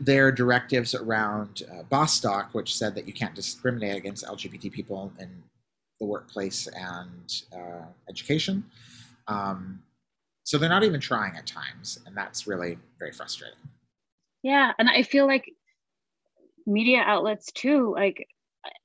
their 0.00 0.30
directives 0.30 0.94
around 0.94 1.62
uh, 1.70 1.82
Bostock, 1.84 2.54
which 2.54 2.76
said 2.76 2.94
that 2.94 3.06
you 3.06 3.12
can't 3.12 3.34
discriminate 3.34 3.96
against 3.96 4.24
LGBT 4.24 4.70
people 4.72 5.12
in 5.18 5.42
the 6.00 6.06
workplace 6.06 6.68
and 6.68 7.42
uh, 7.52 7.86
education. 8.08 8.64
Um, 9.26 9.82
so 10.44 10.56
they're 10.56 10.68
not 10.68 10.84
even 10.84 11.00
trying 11.00 11.36
at 11.36 11.46
times, 11.46 11.98
and 12.06 12.16
that's 12.16 12.46
really 12.46 12.78
very 12.98 13.12
frustrating. 13.12 13.58
Yeah, 14.42 14.72
and 14.78 14.88
I 14.88 15.02
feel 15.02 15.26
like 15.26 15.52
media 16.66 17.02
outlets 17.04 17.50
too. 17.52 17.92
Like 17.94 18.26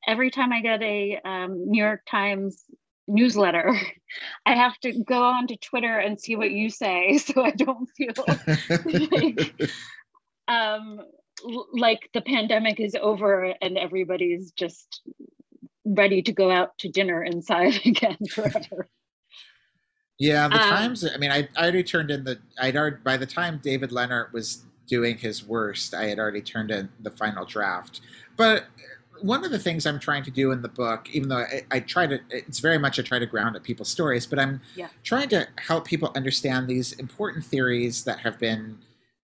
every 0.08 0.32
time 0.32 0.52
I 0.52 0.62
get 0.62 0.82
a 0.82 1.20
um, 1.24 1.70
New 1.70 1.82
York 1.82 2.02
Times 2.10 2.66
newsletter. 3.08 3.76
I 4.46 4.56
have 4.56 4.78
to 4.80 5.04
go 5.04 5.24
on 5.24 5.48
to 5.48 5.58
Twitter 5.58 6.00
and 6.00 6.20
see 6.20 6.36
what 6.36 6.52
you 6.52 6.70
say 6.70 7.18
so 7.18 7.44
I 7.44 7.52
don't 7.52 7.90
feel 7.98 8.14
like, 8.86 9.72
um, 10.47 11.01
like 11.73 12.10
the 12.13 12.21
pandemic 12.21 12.79
is 12.79 12.95
over 12.99 13.53
and 13.62 13.77
everybody's 13.77 14.51
just 14.51 15.01
ready 15.86 16.21
to 16.21 16.32
go 16.32 16.51
out 16.51 16.77
to 16.79 16.89
dinner 16.89 17.23
inside 17.23 17.82
again 17.86 18.17
forever. 18.34 18.89
Yeah, 20.19 20.47
the 20.47 20.56
um, 20.56 20.62
times. 20.62 21.06
I 21.06 21.17
mean, 21.17 21.32
I, 21.32 21.47
I 21.58 21.63
already 21.63 21.84
turned 21.84 22.12
in 22.12 22.23
the. 22.23 22.39
I'd 22.60 22.77
already 22.77 22.97
by 23.03 23.17
the 23.17 23.25
time 23.25 23.60
David 23.62 23.91
Leonhardt 23.91 24.32
was 24.32 24.63
doing 24.88 25.17
his 25.17 25.45
worst, 25.45 25.93
I 25.93 26.06
had 26.06 26.19
already 26.19 26.41
turned 26.41 26.71
in 26.71 26.89
the 27.01 27.10
final 27.10 27.45
draft. 27.45 28.01
But 28.38 28.65
one 29.21 29.43
of 29.45 29.51
the 29.51 29.60
things 29.60 29.86
I'm 29.86 29.99
trying 29.99 30.23
to 30.23 30.32
do 30.32 30.51
in 30.51 30.62
the 30.62 30.67
book, 30.67 31.10
even 31.13 31.29
though 31.29 31.38
I, 31.38 31.62
I 31.71 31.79
try 31.79 32.08
to, 32.08 32.19
it's 32.29 32.60
very 32.60 32.77
much 32.77 32.99
I 32.99 33.03
try 33.03 33.19
to 33.19 33.25
ground 33.25 33.56
at 33.56 33.63
people's 33.63 33.89
stories, 33.89 34.25
but 34.25 34.39
I'm 34.39 34.62
Yeah. 34.75 34.89
trying 35.03 35.29
to 35.29 35.47
help 35.58 35.86
people 35.86 36.12
understand 36.15 36.67
these 36.67 36.93
important 36.93 37.45
theories 37.45 38.03
that 38.03 38.19
have 38.19 38.38
been 38.38 38.79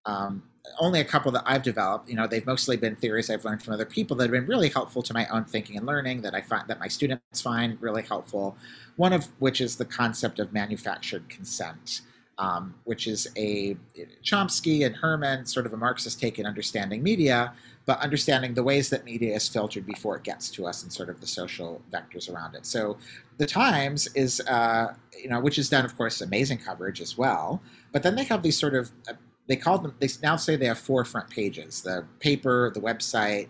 um, 0.06 0.44
only 0.80 1.00
a 1.00 1.06
couple 1.06 1.32
that 1.32 1.44
I've 1.46 1.64
developed. 1.64 2.10
You 2.10 2.16
know, 2.16 2.28
they've 2.28 2.46
mostly 2.46 2.78
been 2.78 2.96
theories 2.96 3.30
I've 3.30 3.46
learned 3.46 3.64
from 3.64 3.74
other 3.74 3.86
people 3.86 4.16
that 4.18 4.24
have 4.24 4.32
been 4.32 4.48
really 4.48 4.70
helpful 4.70 5.02
to 5.04 5.14
my 5.14 5.28
own 5.28 5.46
thinking 5.46 5.78
and 5.78 5.86
learning 5.86 6.22
that 6.22 6.36
I 6.36 6.42
find 6.42 6.68
that 6.68 6.80
my 6.80 6.88
students 6.88 7.42
find 7.42 7.82
really 7.82 8.04
helpful. 8.04 8.58
One 8.96 9.14
of 9.14 9.28
which 9.40 9.62
is 9.62 9.76
the 9.78 9.86
concept 9.86 10.40
of 10.40 10.54
manufactured 10.54 11.30
consent. 11.30 12.02
Um, 12.38 12.76
which 12.86 13.06
is 13.06 13.28
a 13.36 13.76
Chomsky 14.24 14.86
and 14.86 14.96
Herman 14.96 15.46
sort 15.46 15.66
of 15.66 15.74
a 15.74 15.78
Marxist 15.78 16.22
take 16.22 16.40
in 16.40 16.46
understanding 16.46 17.04
media, 17.04 17.52
but 17.86 18.00
understanding 18.00 18.54
the 18.54 18.64
ways 18.64 18.90
that 18.92 19.04
media 19.04 19.36
is 19.36 19.50
filtered 19.50 19.86
before 19.86 20.16
it 20.16 20.24
gets 20.24 20.50
to 20.52 20.66
us 20.66 20.82
and 20.84 20.94
sort 20.94 21.10
of 21.10 21.20
the 21.20 21.28
social 21.28 21.82
vectors 21.92 22.34
around 22.34 22.56
it. 22.56 22.66
So 22.66 22.98
the 23.40 23.46
Times 23.46 24.08
is, 24.16 24.40
uh, 24.48 24.94
you 25.22 25.28
know, 25.30 25.42
which 25.42 25.58
has 25.58 25.68
done, 25.68 25.84
of 25.84 25.98
course, 25.98 26.22
amazing 26.22 26.60
coverage 26.60 27.02
as 27.02 27.18
well. 27.18 27.62
But 27.92 28.04
then 28.04 28.16
they 28.16 28.24
have 28.24 28.42
these 28.42 28.58
sort 28.58 28.74
of, 28.74 28.90
uh, 29.10 29.16
they 29.50 29.58
call 29.58 29.80
them, 29.80 29.94
they 30.00 30.08
now 30.24 30.38
say 30.38 30.56
they 30.56 30.68
have 30.68 30.80
four 30.80 31.04
front 31.04 31.30
pages: 31.30 31.82
the 31.82 32.06
paper, 32.20 32.72
the 32.74 32.80
website, 32.80 33.50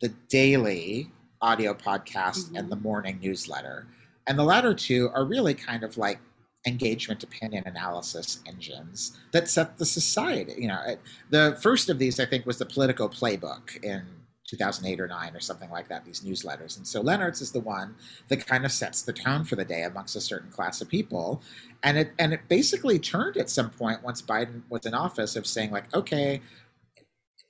the 0.00 0.10
daily 0.28 1.10
audio 1.40 1.74
podcast, 1.74 2.56
and 2.56 2.70
the 2.70 2.76
mm-hmm. 2.76 2.84
morning 2.84 3.18
newsletter. 3.20 3.86
And 4.28 4.38
the 4.38 4.44
latter 4.44 4.74
two 4.74 5.10
are 5.14 5.24
really 5.24 5.54
kind 5.54 5.82
of 5.82 5.96
like 5.96 6.20
engagement 6.66 7.22
opinion 7.22 7.64
analysis 7.66 8.40
engines 8.46 9.18
that 9.32 9.48
set 9.48 9.78
the 9.78 9.86
society. 9.86 10.54
You 10.58 10.68
know, 10.68 10.96
the 11.30 11.58
first 11.62 11.88
of 11.88 11.98
these, 11.98 12.20
I 12.20 12.26
think, 12.26 12.44
was 12.44 12.58
the 12.58 12.66
Politico 12.66 13.08
Playbook 13.08 13.82
in 13.82 14.04
2008 14.48 14.98
or 14.98 15.06
9 15.06 15.36
or 15.36 15.40
something 15.40 15.70
like 15.70 15.88
that, 15.88 16.04
these 16.04 16.20
newsletters. 16.20 16.78
And 16.78 16.86
so 16.86 17.02
Leonhardt's 17.02 17.42
is 17.42 17.52
the 17.52 17.60
one 17.60 17.94
that 18.28 18.46
kind 18.46 18.64
of 18.64 18.72
sets 18.72 19.02
the 19.02 19.12
tone 19.12 19.44
for 19.44 19.56
the 19.56 19.64
day 19.64 19.82
amongst 19.82 20.16
a 20.16 20.20
certain 20.20 20.50
class 20.50 20.80
of 20.80 20.88
people. 20.88 21.42
And 21.82 21.98
it 21.98 22.12
and 22.18 22.32
it 22.32 22.40
basically 22.48 22.98
turned 22.98 23.36
at 23.36 23.50
some 23.50 23.70
point 23.70 24.02
once 24.02 24.22
Biden 24.22 24.62
was 24.70 24.86
in 24.86 24.94
office 24.94 25.36
of 25.36 25.46
saying 25.46 25.70
like, 25.70 25.94
okay, 25.94 26.40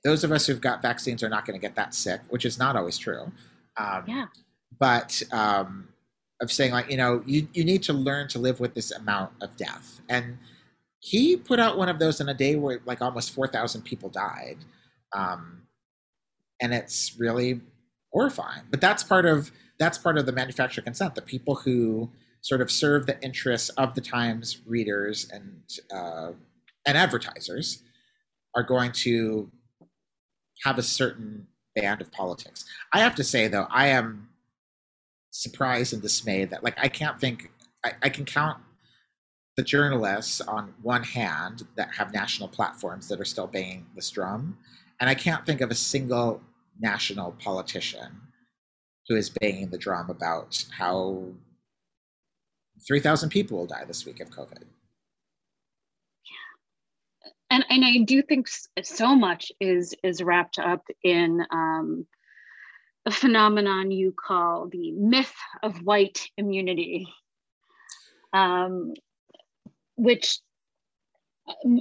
those 0.03 0.23
of 0.23 0.31
us 0.31 0.45
who've 0.45 0.61
got 0.61 0.81
vaccines 0.81 1.23
are 1.23 1.29
not 1.29 1.45
going 1.45 1.59
to 1.59 1.65
get 1.65 1.75
that 1.75 1.93
sick, 1.93 2.21
which 2.29 2.45
is 2.45 2.59
not 2.59 2.75
always 2.75 2.97
true. 2.97 3.31
Um, 3.77 4.03
Yeah. 4.05 4.25
But 4.77 5.23
um, 5.31 5.89
of 6.41 6.51
saying 6.51 6.71
like, 6.71 6.89
you 6.91 6.97
know, 6.97 7.23
you, 7.25 7.47
you 7.53 7.63
need 7.63 7.83
to 7.83 7.93
learn 7.93 8.27
to 8.29 8.39
live 8.39 8.59
with 8.59 8.73
this 8.73 8.91
amount 8.91 9.31
of 9.41 9.55
death. 9.57 10.01
And 10.09 10.37
he 10.99 11.37
put 11.37 11.59
out 11.59 11.77
one 11.77 11.89
of 11.89 11.99
those 11.99 12.21
in 12.21 12.29
a 12.29 12.33
day 12.33 12.55
where 12.55 12.81
like 12.85 13.01
almost 13.01 13.33
4,000 13.33 13.81
people 13.83 14.09
died. 14.09 14.57
Um, 15.13 15.63
and 16.61 16.73
it's 16.73 17.15
really 17.17 17.61
horrifying. 18.11 18.63
But 18.69 18.81
that's 18.81 19.03
part 19.03 19.25
of 19.25 19.51
that's 19.77 19.97
part 19.97 20.17
of 20.17 20.25
the 20.25 20.31
manufacturer 20.31 20.83
consent. 20.83 21.15
The 21.15 21.21
people 21.21 21.55
who 21.55 22.11
sort 22.41 22.61
of 22.61 22.71
serve 22.71 23.05
the 23.05 23.21
interests 23.21 23.69
of 23.69 23.95
the 23.95 24.01
Times 24.01 24.61
readers 24.65 25.29
and 25.31 25.61
uh, 25.93 26.31
and 26.85 26.97
advertisers 26.97 27.83
are 28.55 28.63
going 28.63 28.91
to 28.91 29.51
have 30.63 30.77
a 30.77 30.83
certain 30.83 31.47
band 31.75 32.01
of 32.01 32.11
politics. 32.11 32.65
I 32.93 32.99
have 32.99 33.15
to 33.15 33.23
say 33.23 33.47
though, 33.47 33.67
I 33.69 33.87
am 33.87 34.29
surprised 35.31 35.93
and 35.93 36.01
dismayed 36.01 36.49
that 36.49 36.63
like 36.63 36.77
I 36.77 36.87
can't 36.87 37.19
think 37.19 37.51
I, 37.85 37.93
I 38.03 38.09
can 38.09 38.25
count 38.25 38.57
the 39.55 39.63
journalists 39.63 40.41
on 40.41 40.73
one 40.81 41.03
hand 41.03 41.63
that 41.75 41.93
have 41.95 42.13
national 42.13 42.47
platforms 42.47 43.07
that 43.09 43.19
are 43.19 43.25
still 43.25 43.47
banging 43.47 43.85
this 43.95 44.09
drum, 44.09 44.57
and 44.99 45.09
I 45.09 45.15
can't 45.15 45.45
think 45.45 45.61
of 45.61 45.71
a 45.71 45.75
single 45.75 46.41
national 46.79 47.31
politician 47.33 48.21
who 49.07 49.15
is 49.15 49.29
banging 49.29 49.69
the 49.69 49.77
drum 49.77 50.09
about 50.09 50.63
how 50.77 51.23
3,000 52.87 53.29
people 53.29 53.57
will 53.57 53.67
die 53.67 53.85
this 53.85 54.05
week 54.05 54.19
of 54.19 54.29
COVID. 54.29 54.63
and 57.49 57.65
and 57.69 57.83
I 57.83 57.97
do 58.03 58.21
think 58.21 58.47
so 58.83 59.15
much 59.15 59.51
is 59.59 59.95
is 60.03 60.21
wrapped 60.21 60.59
up 60.59 60.85
in 61.03 61.43
um, 61.51 62.05
a 63.05 63.11
phenomenon 63.11 63.91
you 63.91 64.13
call 64.13 64.67
the 64.69 64.91
myth 64.91 65.33
of 65.63 65.83
white 65.83 66.29
immunity, 66.37 67.07
um, 68.33 68.93
which 69.95 70.39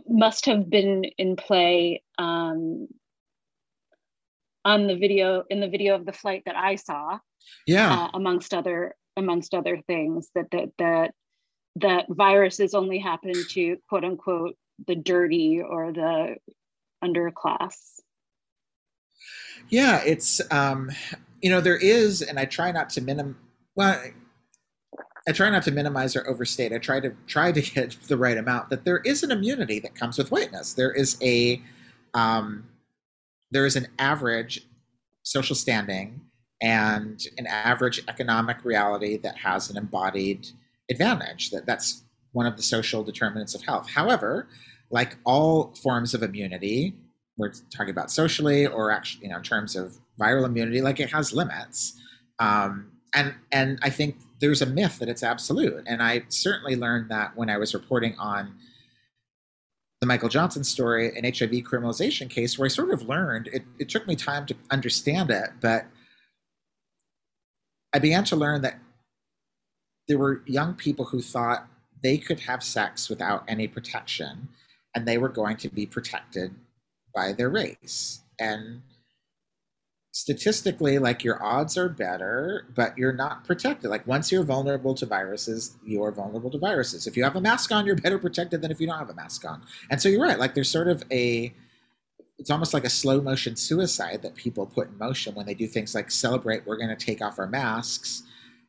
must 0.09 0.47
have 0.47 0.71
been 0.71 1.05
in 1.19 1.37
play 1.37 2.03
um, 2.17 2.89
on 4.64 4.87
the 4.87 4.97
video 4.97 5.44
in 5.51 5.61
the 5.61 5.68
video 5.68 5.94
of 5.94 6.05
the 6.07 6.12
flight 6.12 6.42
that 6.47 6.57
I 6.57 6.77
saw 6.77 7.18
Yeah. 7.66 7.92
uh, 7.92 8.11
amongst 8.14 8.55
other 8.55 8.94
amongst 9.16 9.55
other 9.55 9.81
things 9.87 10.31
that 10.35 10.51
that 10.53 10.68
that 10.79 11.14
that 11.77 12.07
viruses 12.09 12.75
only 12.75 12.99
happen 12.99 13.33
to 13.51 13.77
quote 13.88 14.05
unquote 14.05 14.57
the 14.87 14.94
dirty 14.97 15.61
or 15.61 15.92
the 15.92 16.37
underclass. 17.05 17.75
Yeah, 19.68 20.03
it's 20.05 20.40
um, 20.53 20.90
you 21.42 21.51
know 21.51 21.61
there 21.61 21.77
is, 21.77 22.23
and 22.23 22.38
I 22.38 22.44
try 22.44 22.73
not 22.73 22.90
to 22.90 23.01
minim. 23.01 23.37
Well, 23.75 24.01
I 25.29 25.33
try 25.33 25.51
not 25.51 25.62
to 25.64 25.71
minimize 25.71 26.16
or 26.16 26.27
overstate. 26.29 26.73
I 26.73 26.79
try 26.79 27.01
to 27.01 27.12
try 27.27 27.53
to 27.53 27.61
get 27.75 27.97
the 28.09 28.16
right 28.16 28.38
amount. 28.38 28.71
That 28.71 28.85
there 28.85 28.99
is 28.99 29.23
an 29.23 29.31
immunity 29.31 29.79
that 29.81 29.94
comes 29.94 30.18
with 30.18 30.31
whiteness. 30.31 30.73
There 30.73 30.92
is 30.92 31.18
a 31.23 31.62
um, 32.14 32.64
there 33.51 33.67
is 33.67 33.77
an 33.77 33.89
average 33.99 34.67
social 35.23 35.57
standing 35.57 36.21
and 36.63 37.27
an 37.37 37.47
average 37.47 38.03
economic 38.09 38.65
reality 38.65 39.17
that 39.19 39.37
has 39.37 39.71
an 39.71 39.77
embodied 39.77 40.49
advantage. 40.91 41.51
That 41.51 41.67
that's 41.67 42.03
one 42.33 42.47
of 42.47 42.57
the 42.57 42.63
social 42.63 43.03
determinants 43.03 43.55
of 43.55 43.63
health. 43.63 43.89
However, 43.91 44.49
like 44.91 45.17
all 45.25 45.75
forms 45.83 46.15
of 46.15 46.23
immunity, 46.23 46.95
we're 47.37 47.53
talking 47.71 47.91
about 47.91 48.11
socially 48.11 48.67
or 48.67 48.91
actually, 48.91 49.25
you 49.25 49.31
know, 49.31 49.37
in 49.37 49.43
terms 49.43 49.77
of 49.77 49.99
viral 50.21 50.45
immunity, 50.45 50.81
like 50.81 50.99
it 50.99 51.11
has 51.11 51.33
limits. 51.33 52.01
Um, 52.39 52.93
and 53.15 53.35
and 53.53 53.79
I 53.83 53.91
think 53.91 54.17
there's 54.41 54.63
a 54.63 54.67
myth 54.67 54.99
that 54.99 55.09
it's 55.09 55.23
absolute. 55.23 55.85
And 55.87 56.03
I 56.03 56.25
certainly 56.29 56.77
learned 56.77 57.11
that 57.11 57.37
when 57.37 57.51
I 57.51 57.57
was 57.57 57.75
reporting 57.75 58.17
on 58.19 58.55
the 60.01 60.07
Michael 60.07 60.29
Johnson 60.29 60.63
story, 60.63 61.17
an 61.17 61.25
HIV 61.25 61.51
criminalization 61.65 62.31
case, 62.31 62.59
where 62.59 62.67
I 62.67 62.69
sort 62.69 62.91
of 62.91 63.09
learned 63.09 63.49
it, 63.53 63.65
it 63.79 63.89
took 63.89 64.07
me 64.07 64.15
time 64.15 64.47
to 64.47 64.55
understand 64.71 65.31
it, 65.31 65.51
but 65.61 65.87
I 67.93 67.99
began 67.99 68.25
to 68.25 68.37
learn 68.37 68.63
that 68.63 68.79
there 70.07 70.19
were 70.19 70.43
young 70.47 70.75
people 70.75 71.07
who 71.07 71.21
thought 71.21 71.67
they 72.03 72.17
could 72.17 72.41
have 72.41 72.63
sex 72.63 73.09
without 73.09 73.45
any 73.49 73.67
protection 73.67 74.49
and 74.95 75.07
they 75.07 75.19
were 75.19 75.29
going 75.29 75.57
to 75.57 75.69
be 75.69 75.85
protected 75.85 76.55
by 77.15 77.33
their 77.33 77.49
race. 77.51 78.21
And 78.39 78.83
statistically, 80.19 80.99
like 80.99 81.23
your 81.23 81.41
odds 81.41 81.79
are 81.79 81.89
better, 81.89 82.67
but 82.75 82.99
you're 82.99 83.13
not 83.13 83.45
protected. 83.45 83.89
Like 83.89 84.05
once 84.05 84.33
you're 84.33 84.43
vulnerable 84.43 84.93
to 84.97 85.07
viruses, 85.07 85.77
you're 85.85 86.11
vulnerable 86.11 86.51
to 86.51 86.59
viruses. 86.59 87.07
If 87.07 87.17
you 87.17 87.23
have 87.23 87.37
a 87.37 87.41
mask 87.41 87.71
on, 87.71 87.87
you're 87.87 87.95
better 87.95 88.19
protected 88.19 88.61
than 88.61 88.73
if 88.73 88.81
you 88.81 88.89
don't 88.89 88.99
have 88.99 89.11
a 89.11 89.15
mask 89.15 89.45
on. 89.45 89.63
And 89.93 90.03
so 90.03 90.09
you're 90.09 90.21
right. 90.21 90.37
Like 90.37 90.55
there's 90.55 90.69
sort 90.69 90.89
of 90.89 91.05
a, 91.13 91.55
it's 92.37 92.51
almost 92.51 92.75
like 92.75 92.83
a 92.83 92.91
slow 92.91 93.21
motion 93.21 93.55
suicide 93.55 94.23
that 94.23 94.35
people 94.35 94.67
put 94.67 94.89
in 94.89 94.99
motion 94.99 95.37
when 95.37 95.47
they 95.47 95.55
do 95.55 95.69
things 95.69 95.95
like 95.95 96.11
celebrate, 96.11 96.67
we're 96.67 96.79
going 96.79 96.89
to 96.89 96.97
take 96.97 97.23
off 97.23 97.39
our 97.39 97.47
masks 97.47 98.25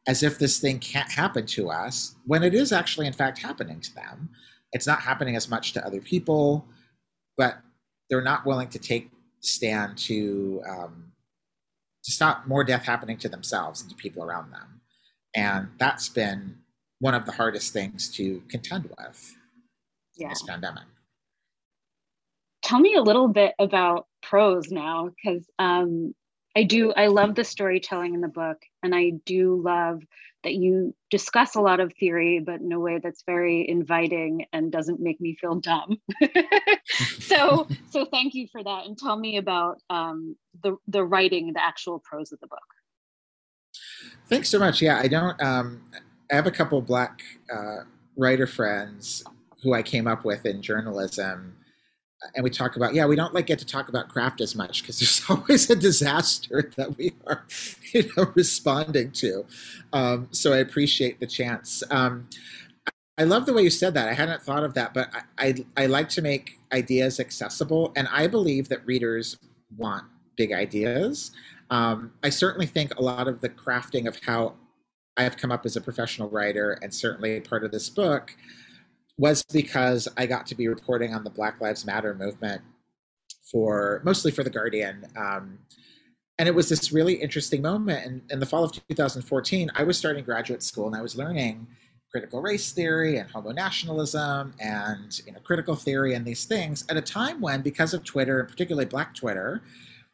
as 0.08 0.22
if 0.22 0.38
this 0.38 0.60
thing 0.60 0.78
can't 0.78 1.12
happen 1.12 1.48
to 1.48 1.72
us 1.72 2.14
when 2.28 2.44
it 2.44 2.54
is 2.54 2.72
actually, 2.72 3.08
in 3.08 3.14
fact, 3.14 3.40
happening 3.40 3.82
to 3.82 3.96
them. 3.96 4.30
It's 4.72 4.86
not 4.86 5.02
happening 5.02 5.36
as 5.36 5.50
much 5.50 5.74
to 5.74 5.84
other 5.84 6.00
people, 6.00 6.68
but 7.38 7.58
they're 8.08 8.22
not 8.22 8.46
willing 8.46 8.68
to 8.70 8.78
take 8.78 9.10
stand 9.42 9.98
to 9.98 10.62
um, 10.70 11.09
to 12.10 12.16
stop 12.16 12.48
more 12.48 12.64
death 12.64 12.84
happening 12.86 13.18
to 13.18 13.30
themselves 13.30 13.82
and 13.82 13.90
to 13.90 13.96
people 13.96 14.24
around 14.24 14.52
them. 14.52 14.82
And 15.36 15.70
that's 15.78 16.10
been 16.10 16.58
one 17.00 17.14
of 17.14 17.26
the 17.26 17.32
hardest 17.32 17.72
things 17.72 18.10
to 18.16 18.42
contend 18.50 18.90
with 18.98 19.36
Yeah. 20.18 20.30
this 20.30 20.42
pandemic. 20.44 20.86
Tell 22.64 22.80
me 22.80 22.96
a 22.96 23.02
little 23.02 23.28
bit 23.28 23.54
about 23.60 24.08
prose 24.22 24.72
now, 24.72 25.10
because 25.10 25.48
um, 25.60 26.14
I 26.60 26.64
do. 26.64 26.92
I 26.92 27.08
love 27.08 27.36
the 27.36 27.46
storytelling 27.46 28.16
in 28.16 28.20
the 28.20 28.28
book, 28.28 28.58
and 28.84 28.94
I 28.94 29.12
do 29.26 29.62
love 29.64 30.02
that 30.44 30.56
you 30.56 30.94
discuss 31.10 31.56
a 31.56 31.62
lot 31.62 31.80
of 31.80 31.94
theory, 31.98 32.42
but 32.46 32.60
in 32.60 32.70
a 32.74 32.80
way 32.80 33.00
that's 33.02 33.24
very 33.26 33.66
inviting 33.68 34.46
and 34.52 34.70
doesn't 34.70 35.00
make 35.00 35.22
me 35.22 35.38
feel 35.40 35.56
dumb. 35.56 36.02
so, 37.20 37.66
so 37.92 38.04
thank 38.04 38.34
you 38.34 38.48
for 38.52 38.62
that, 38.62 38.86
and 38.86 38.98
tell 38.98 39.16
me 39.18 39.38
about 39.38 39.78
um, 39.90 40.36
the 40.62 40.76
the 40.90 41.02
writing, 41.02 41.54
the 41.54 41.64
actual 41.64 42.00
prose 42.00 42.34
of 42.34 42.42
the 42.42 42.48
book. 42.48 42.60
Thanks 44.28 44.50
so 44.50 44.60
much. 44.60 44.82
Yeah, 44.82 45.00
I 45.00 45.08
don't. 45.08 45.42
Um, 45.42 45.82
I 46.30 46.36
have 46.36 46.46
a 46.46 46.52
couple 46.52 46.82
black 46.82 47.22
uh, 47.50 47.84
writer 48.18 48.48
friends 48.48 49.24
who 49.64 49.74
I 49.74 49.82
came 49.82 50.08
up 50.08 50.26
with 50.26 50.46
in 50.46 50.62
journalism 50.62 51.56
and 52.36 52.44
we 52.44 52.50
talk 52.50 52.76
about 52.76 52.94
yeah 52.94 53.06
we 53.06 53.16
don't 53.16 53.34
like 53.34 53.46
get 53.46 53.60
to 53.60 53.66
talk 53.66 53.90
about 53.90 54.10
craft 54.10 54.42
as 54.42 54.56
much 54.56 54.82
because 54.82 55.00
there's 55.00 55.24
always 55.30 55.70
a 55.70 55.76
disaster 55.76 56.72
that 56.78 56.98
we 56.98 57.14
are 57.28 57.46
you 57.94 58.10
know 58.16 58.32
responding 58.36 59.12
to 59.12 59.46
um, 59.94 60.28
so 60.32 60.54
i 60.54 60.58
appreciate 60.58 61.20
the 61.20 61.28
chance 61.28 61.84
um, 61.92 62.28
I 63.20 63.24
love 63.24 63.46
the 63.46 63.52
way 63.54 63.64
you 63.64 63.70
said 63.70 63.94
that. 63.96 64.08
I 64.08 64.14
hadn't 64.14 64.42
thought 64.42 64.64
of 64.64 64.74
that, 64.76 64.94
but 64.94 65.10
I, 65.14 65.48
I, 65.48 65.66
I 65.76 65.86
like 65.88 66.08
to 66.10 66.22
make 66.22 66.58
ideas 66.72 67.20
accessible, 67.20 67.92
and 67.98 68.08
I 68.14 68.28
believe 68.28 68.70
that 68.70 68.86
readers 68.86 69.38
want 69.76 70.06
big 70.38 70.54
ideas. 70.54 71.32
Um, 71.70 72.14
I 72.24 72.30
certainly 72.30 72.66
think 72.66 72.96
a 72.96 73.02
lot 73.02 73.28
of 73.28 73.42
the 73.42 73.50
crafting 73.50 74.08
of 74.08 74.18
how 74.26 74.56
I 75.18 75.24
have 75.24 75.36
come 75.36 75.52
up 75.52 75.66
as 75.66 75.76
a 75.76 75.82
professional 75.82 76.30
writer, 76.30 76.80
and 76.82 76.94
certainly 76.94 77.42
part 77.42 77.66
of 77.66 77.72
this 77.72 77.90
book, 77.90 78.38
was 79.20 79.44
because 79.52 80.08
I 80.16 80.26
got 80.26 80.48
to 80.48 80.56
be 80.56 80.70
reporting 80.70 81.14
on 81.14 81.26
the 81.26 81.30
Black 81.30 81.60
Lives 81.60 81.86
Matter 81.86 82.16
movement 82.16 82.62
for 83.52 84.02
mostly 84.06 84.32
for 84.32 84.44
the 84.44 84.50
Guardian. 84.50 85.06
Um, 85.18 85.60
and 86.38 86.48
it 86.48 86.56
was 86.56 86.70
this 86.70 86.94
really 86.94 87.16
interesting 87.16 87.62
moment. 87.62 88.06
In, 88.06 88.22
in 88.30 88.40
the 88.40 88.46
fall 88.46 88.64
of 88.64 88.72
2014, 88.88 89.72
I 89.76 89.84
was 89.84 89.98
starting 89.98 90.24
graduate 90.24 90.64
school 90.64 90.88
and 90.88 90.96
I 90.96 91.02
was 91.02 91.18
learning 91.18 91.68
critical 92.12 92.42
race 92.42 92.72
theory 92.72 93.18
and 93.18 93.30
homo 93.30 93.52
nationalism 93.52 94.54
and 94.60 95.22
you 95.28 95.32
know 95.32 95.40
critical 95.42 95.76
theory 95.76 96.16
and 96.16 96.26
these 96.26 96.46
things 96.46 96.84
at 96.90 96.98
a 96.98 97.02
time 97.02 97.40
when 97.40 97.62
because 97.62 97.94
of 97.94 98.04
twitter 98.04 98.40
and 98.40 98.50
particularly 98.50 98.84
black 98.84 99.14
twitter 99.14 99.62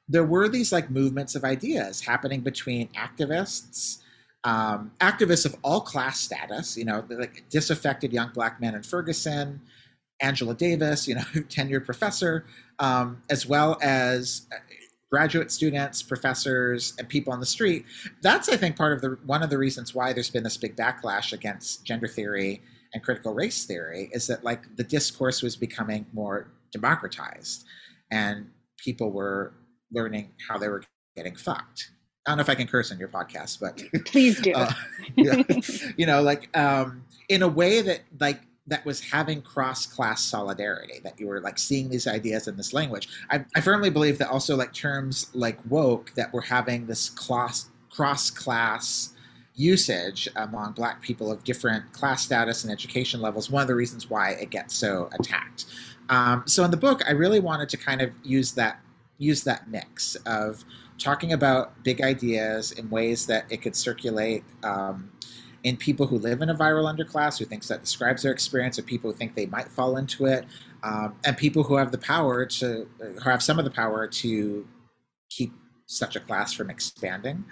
there 0.09 0.25
were 0.25 0.49
these 0.49 0.73
like 0.73 0.89
movements 0.89 1.35
of 1.35 1.45
ideas 1.45 2.01
happening 2.01 2.41
between 2.41 2.89
activists 2.89 4.01
um, 4.45 4.91
activists 5.01 5.45
of 5.45 5.55
all 5.61 5.81
class 5.81 6.19
status 6.19 6.77
you 6.77 6.85
know 6.85 7.03
like 7.09 7.43
disaffected 7.49 8.13
young 8.13 8.31
black 8.33 8.61
men 8.61 8.75
in 8.75 8.83
ferguson 8.83 9.59
angela 10.21 10.55
davis 10.55 11.07
you 11.07 11.15
know 11.15 11.21
tenured 11.49 11.85
professor 11.85 12.45
um, 12.79 13.21
as 13.29 13.45
well 13.45 13.77
as 13.81 14.47
graduate 15.15 15.49
students, 15.49 16.01
professors, 16.01 16.93
and 16.99 17.07
people 17.07 17.31
on 17.31 17.39
the 17.39 17.45
street. 17.45 17.85
That's, 18.21 18.49
I 18.49 18.57
think, 18.57 18.75
part 18.75 18.91
of 18.91 19.01
the 19.01 19.17
one 19.25 19.43
of 19.43 19.49
the 19.49 19.57
reasons 19.57 19.95
why 19.95 20.13
there's 20.13 20.29
been 20.29 20.43
this 20.43 20.57
big 20.57 20.75
backlash 20.75 21.31
against 21.31 21.85
gender 21.85 22.07
theory 22.07 22.61
and 22.93 23.03
critical 23.03 23.33
race 23.33 23.65
theory 23.65 24.09
is 24.11 24.27
that 24.27 24.43
like 24.43 24.75
the 24.75 24.83
discourse 24.83 25.41
was 25.41 25.55
becoming 25.55 26.05
more 26.11 26.51
democratized, 26.71 27.65
and 28.11 28.49
people 28.77 29.11
were 29.11 29.53
learning 29.91 30.33
how 30.49 30.57
they 30.57 30.67
were 30.67 30.83
getting 31.15 31.35
fucked. 31.35 31.91
I 32.25 32.31
don't 32.31 32.37
know 32.37 32.41
if 32.41 32.49
I 32.49 32.55
can 32.55 32.67
curse 32.67 32.91
on 32.91 32.97
your 32.97 33.07
podcast, 33.07 33.59
but 33.59 33.81
please 34.05 34.41
do. 34.41 34.53
Uh, 34.53 34.71
yeah, 35.15 35.43
you 35.97 36.05
know, 36.05 36.21
like 36.21 36.55
um, 36.57 37.03
in 37.29 37.43
a 37.43 37.47
way 37.47 37.81
that 37.81 38.01
like 38.19 38.41
that 38.67 38.83
was 38.85 38.99
having 38.99 39.41
cross-class 39.41 40.23
solidarity 40.23 40.99
that 41.03 41.19
you 41.19 41.27
were 41.27 41.39
like 41.39 41.59
seeing 41.59 41.89
these 41.89 42.07
ideas 42.07 42.47
in 42.47 42.57
this 42.57 42.73
language. 42.73 43.07
I, 43.29 43.45
I 43.55 43.61
firmly 43.61 43.91
believe 43.91 44.17
that 44.17 44.29
also 44.29 44.55
like 44.55 44.73
terms 44.73 45.29
like 45.33 45.59
woke 45.69 46.13
that 46.15 46.33
were 46.33 46.41
having 46.41 46.87
this 46.87 47.09
class 47.09 47.69
cross-class 47.91 49.13
usage 49.53 50.27
among 50.35 50.73
black 50.73 51.01
people 51.01 51.31
of 51.31 51.43
different 51.43 51.89
class 51.93 52.23
status 52.23 52.63
and 52.63 52.73
education 52.73 53.21
levels 53.21 53.49
one 53.49 53.61
of 53.61 53.69
the 53.69 53.75
reasons 53.75 54.09
why 54.09 54.31
it 54.31 54.49
gets 54.49 54.75
so 54.75 55.09
attacked. 55.17 55.65
Um, 56.09 56.43
so 56.45 56.63
in 56.63 56.71
the 56.71 56.77
book 56.77 57.01
i 57.07 57.11
really 57.11 57.39
wanted 57.39 57.69
to 57.69 57.77
kind 57.77 58.01
of 58.01 58.11
use 58.23 58.51
that 58.53 58.79
use 59.17 59.43
that 59.43 59.69
mix 59.69 60.15
of 60.25 60.65
talking 60.97 61.33
about 61.33 61.83
big 61.83 62.01
ideas 62.01 62.71
in 62.71 62.89
ways 62.89 63.25
that 63.27 63.45
it 63.49 63.61
could 63.61 63.75
circulate 63.75 64.43
um, 64.63 65.11
in 65.63 65.75
people 65.75 66.05
who 66.05 66.17
live 66.19 66.41
in 66.41 66.49
a 66.49 66.55
viral 66.55 66.91
underclass, 66.91 67.39
who 67.39 67.45
thinks 67.45 67.67
that 67.67 67.81
describes 67.81 68.23
their 68.23 68.31
experience, 68.31 68.77
or 68.77 68.83
people 68.83 69.11
who 69.11 69.17
think 69.17 69.35
they 69.35 69.47
might 69.47 69.67
fall 69.67 69.97
into 69.97 70.25
it, 70.25 70.45
um, 70.83 71.15
and 71.25 71.35
people 71.37 71.63
who 71.63 71.75
have 71.75 71.91
the 71.91 71.97
power 71.97 72.45
to, 72.45 72.87
who 72.99 73.29
have 73.29 73.41
some 73.41 73.57
of 73.57 73.65
the 73.65 73.71
power 73.71 74.07
to 74.07 74.67
keep 75.29 75.51
such 75.87 76.15
a 76.15 76.19
class 76.19 76.53
from 76.53 76.69
expanding. 76.69 77.43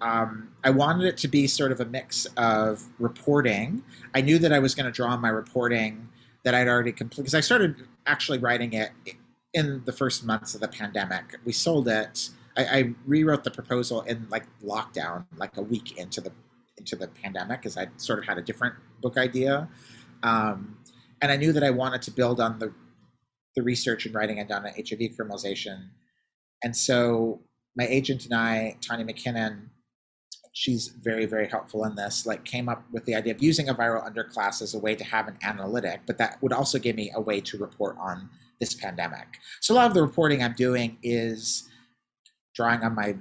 Um, 0.00 0.50
I 0.64 0.70
wanted 0.70 1.06
it 1.06 1.16
to 1.18 1.28
be 1.28 1.46
sort 1.46 1.72
of 1.72 1.80
a 1.80 1.84
mix 1.84 2.26
of 2.36 2.84
reporting. 2.98 3.82
I 4.14 4.20
knew 4.20 4.38
that 4.38 4.52
I 4.52 4.58
was 4.58 4.74
going 4.74 4.86
to 4.86 4.92
draw 4.92 5.08
on 5.08 5.20
my 5.20 5.28
reporting 5.28 6.08
that 6.44 6.54
I'd 6.54 6.68
already 6.68 6.92
completed 6.92 7.24
because 7.24 7.34
I 7.34 7.40
started 7.40 7.76
actually 8.06 8.38
writing 8.38 8.72
it 8.72 8.90
in 9.54 9.82
the 9.84 9.92
first 9.92 10.24
months 10.24 10.54
of 10.54 10.60
the 10.60 10.68
pandemic. 10.68 11.36
We 11.44 11.52
sold 11.52 11.88
it. 11.88 12.30
I, 12.58 12.78
I 12.78 12.94
rewrote 13.06 13.44
the 13.44 13.50
proposal 13.50 14.02
in 14.02 14.26
like 14.30 14.44
lockdown, 14.62 15.24
like 15.36 15.56
a 15.56 15.62
week 15.62 15.96
into 15.96 16.20
the 16.20 16.32
into 16.76 16.96
the 16.96 17.08
pandemic 17.08 17.60
because 17.60 17.76
I 17.76 17.88
sort 17.96 18.18
of 18.18 18.24
had 18.24 18.38
a 18.38 18.42
different 18.42 18.74
book 19.00 19.16
idea. 19.16 19.68
Um, 20.22 20.78
and 21.20 21.32
I 21.32 21.36
knew 21.36 21.52
that 21.52 21.62
I 21.62 21.70
wanted 21.70 22.02
to 22.02 22.10
build 22.10 22.40
on 22.40 22.58
the, 22.58 22.72
the 23.56 23.62
research 23.62 24.06
and 24.06 24.14
writing 24.14 24.38
I'd 24.40 24.48
done 24.48 24.64
on 24.64 24.72
HIV 24.72 25.16
criminalization. 25.16 25.88
And 26.62 26.76
so 26.76 27.40
my 27.76 27.86
agent 27.86 28.24
and 28.24 28.34
I, 28.34 28.76
Tanya 28.80 29.04
McKinnon, 29.04 29.68
she's 30.52 30.88
very, 30.88 31.26
very 31.26 31.48
helpful 31.48 31.84
in 31.84 31.94
this, 31.96 32.26
like 32.26 32.44
came 32.44 32.68
up 32.68 32.84
with 32.92 33.04
the 33.04 33.14
idea 33.14 33.34
of 33.34 33.42
using 33.42 33.68
a 33.68 33.74
viral 33.74 34.04
underclass 34.08 34.62
as 34.62 34.74
a 34.74 34.78
way 34.78 34.94
to 34.94 35.04
have 35.04 35.28
an 35.28 35.36
analytic, 35.42 36.00
but 36.06 36.18
that 36.18 36.40
would 36.42 36.52
also 36.52 36.78
give 36.78 36.96
me 36.96 37.10
a 37.14 37.20
way 37.20 37.40
to 37.40 37.58
report 37.58 37.96
on 38.00 38.28
this 38.60 38.74
pandemic. 38.74 39.38
So 39.60 39.74
a 39.74 39.76
lot 39.76 39.86
of 39.86 39.94
the 39.94 40.02
reporting 40.02 40.42
I'm 40.42 40.54
doing 40.54 40.98
is 41.02 41.68
drawing 42.58 42.82
on 42.82 42.94
my 42.94 43.14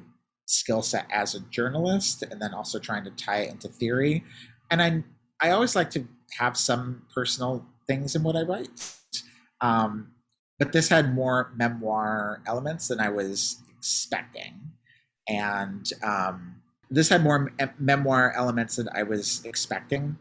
skill 0.47 0.81
set 0.81 1.05
as 1.11 1.35
a 1.35 1.39
journalist 1.51 2.23
and 2.23 2.41
then 2.41 2.53
also 2.53 2.79
trying 2.79 3.03
to 3.03 3.11
tie 3.11 3.41
it 3.41 3.51
into 3.51 3.67
theory. 3.67 4.23
And 4.71 4.81
I 4.81 5.03
I 5.39 5.51
always 5.51 5.75
like 5.75 5.91
to 5.91 6.07
have 6.39 6.57
some 6.57 7.03
personal 7.13 7.63
things 7.85 8.15
in 8.15 8.23
what 8.23 8.35
I 8.35 8.41
write. 8.41 8.69
Um, 9.61 10.13
but 10.57 10.71
this 10.71 10.89
had 10.89 11.13
more 11.13 11.53
memoir 11.55 12.41
elements 12.47 12.87
than 12.87 12.99
I 12.99 13.09
was 13.09 13.61
expecting. 13.77 14.59
And 15.29 15.87
um, 16.01 16.55
this 16.89 17.09
had 17.09 17.23
more 17.23 17.39
me- 17.39 17.51
memoir 17.77 18.33
elements 18.35 18.77
than 18.77 18.89
I 18.95 19.03
was 19.03 19.45
expecting. 19.45 20.17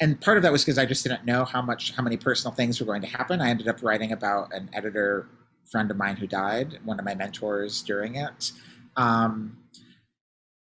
And 0.00 0.20
part 0.20 0.36
of 0.36 0.44
that 0.44 0.52
was 0.52 0.64
because 0.64 0.78
I 0.78 0.86
just 0.86 1.02
didn't 1.02 1.24
know 1.24 1.44
how 1.44 1.60
much, 1.60 1.92
how 1.96 2.04
many 2.04 2.16
personal 2.16 2.54
things 2.54 2.78
were 2.78 2.86
going 2.86 3.02
to 3.02 3.08
happen. 3.08 3.40
I 3.40 3.48
ended 3.48 3.66
up 3.66 3.82
writing 3.82 4.12
about 4.12 4.52
an 4.52 4.70
editor 4.72 5.26
friend 5.70 5.90
of 5.90 5.96
mine 5.96 6.16
who 6.16 6.26
died, 6.26 6.78
one 6.84 6.98
of 6.98 7.04
my 7.04 7.14
mentors 7.14 7.82
during 7.82 8.16
it. 8.16 8.52
Um, 8.96 9.58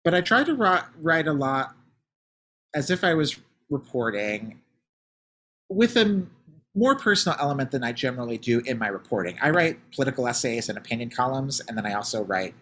but 0.04 0.14
I 0.14 0.20
tried 0.20 0.46
to 0.46 0.54
write 1.00 1.26
a 1.26 1.32
lot 1.32 1.74
as 2.74 2.90
if 2.90 3.04
I 3.04 3.14
was 3.14 3.38
reporting 3.70 4.60
with 5.68 5.96
a 5.96 6.26
more 6.74 6.96
personal 6.96 7.36
element 7.40 7.70
than 7.70 7.82
I 7.82 7.92
generally 7.92 8.38
do 8.38 8.60
in 8.60 8.78
my 8.78 8.88
reporting. 8.88 9.36
I 9.42 9.50
write 9.50 9.78
political 9.90 10.28
essays 10.28 10.68
and 10.68 10.78
opinion 10.78 11.10
columns, 11.10 11.60
and 11.60 11.76
then 11.76 11.84
I 11.84 11.94
also 11.94 12.22
write 12.24 12.54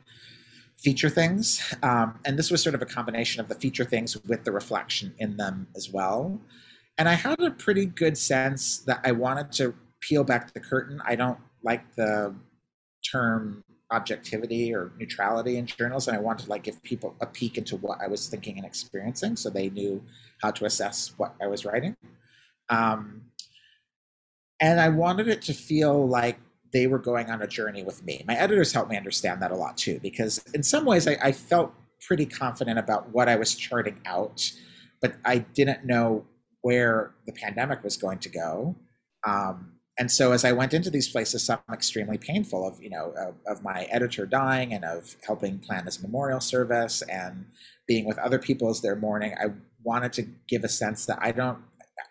feature 0.76 1.10
things. 1.10 1.74
Um, 1.82 2.18
and 2.24 2.38
this 2.38 2.50
was 2.50 2.62
sort 2.62 2.74
of 2.74 2.82
a 2.82 2.86
combination 2.86 3.40
of 3.40 3.48
the 3.48 3.54
feature 3.54 3.84
things 3.84 4.16
with 4.24 4.44
the 4.44 4.52
reflection 4.52 5.14
in 5.18 5.36
them 5.36 5.66
as 5.76 5.90
well. 5.90 6.40
And 6.98 7.08
I 7.08 7.14
had 7.14 7.40
a 7.40 7.50
pretty 7.50 7.86
good 7.86 8.16
sense 8.16 8.78
that 8.80 9.00
I 9.04 9.12
wanted 9.12 9.52
to 9.52 9.74
peel 10.00 10.24
back 10.24 10.52
the 10.52 10.60
curtain. 10.60 11.00
I 11.04 11.14
don't 11.14 11.38
like 11.66 11.94
the 11.96 12.34
term 13.10 13.62
objectivity 13.92 14.74
or 14.74 14.92
neutrality 14.98 15.56
in 15.56 15.66
journals 15.66 16.08
and 16.08 16.16
i 16.16 16.20
wanted 16.20 16.44
to 16.44 16.50
like 16.50 16.64
give 16.64 16.82
people 16.82 17.14
a 17.20 17.26
peek 17.26 17.56
into 17.56 17.76
what 17.76 17.98
i 18.00 18.08
was 18.08 18.28
thinking 18.28 18.56
and 18.56 18.66
experiencing 18.66 19.36
so 19.36 19.48
they 19.48 19.70
knew 19.70 20.02
how 20.42 20.50
to 20.50 20.64
assess 20.64 21.12
what 21.16 21.34
i 21.42 21.46
was 21.46 21.64
writing. 21.64 21.94
Um, 22.68 23.22
and 24.60 24.80
i 24.80 24.88
wanted 24.88 25.28
it 25.28 25.42
to 25.42 25.54
feel 25.54 26.08
like 26.08 26.38
they 26.72 26.88
were 26.88 26.98
going 26.98 27.30
on 27.30 27.40
a 27.42 27.46
journey 27.46 27.84
with 27.84 28.04
me. 28.04 28.24
My 28.26 28.34
editors 28.34 28.72
helped 28.72 28.90
me 28.90 28.96
understand 28.96 29.40
that 29.40 29.52
a 29.52 29.56
lot 29.56 29.76
too 29.76 30.00
because 30.02 30.42
in 30.54 30.62
some 30.62 30.84
ways 30.84 31.06
i, 31.06 31.16
I 31.22 31.32
felt 31.32 31.72
pretty 32.00 32.26
confident 32.26 32.78
about 32.78 33.10
what 33.12 33.28
i 33.28 33.36
was 33.36 33.54
charting 33.54 34.00
out 34.04 34.50
but 35.00 35.14
i 35.24 35.38
didn't 35.38 35.84
know 35.84 36.26
where 36.66 37.14
the 37.26 37.32
pandemic 37.32 37.84
was 37.84 37.96
going 37.96 38.18
to 38.18 38.28
go. 38.28 38.74
Um, 39.24 39.75
and 39.98 40.10
so 40.10 40.32
as 40.32 40.44
I 40.44 40.52
went 40.52 40.74
into 40.74 40.90
these 40.90 41.08
places, 41.08 41.42
some 41.44 41.58
extremely 41.72 42.18
painful 42.18 42.66
of 42.66 42.82
you 42.82 42.90
know 42.90 43.14
of, 43.16 43.34
of, 43.46 43.62
my 43.62 43.84
editor 43.84 44.26
dying 44.26 44.74
and 44.74 44.84
of 44.84 45.16
helping 45.26 45.58
plan 45.58 45.84
this 45.86 46.02
memorial 46.02 46.40
service 46.40 47.02
and 47.10 47.46
being 47.88 48.04
with 48.04 48.18
other 48.18 48.38
people 48.38 48.68
as 48.68 48.82
they're 48.82 48.96
mourning, 48.96 49.34
I 49.40 49.52
wanted 49.82 50.12
to 50.14 50.22
give 50.48 50.64
a 50.64 50.68
sense 50.68 51.06
that 51.06 51.18
I 51.22 51.32
don't. 51.32 51.58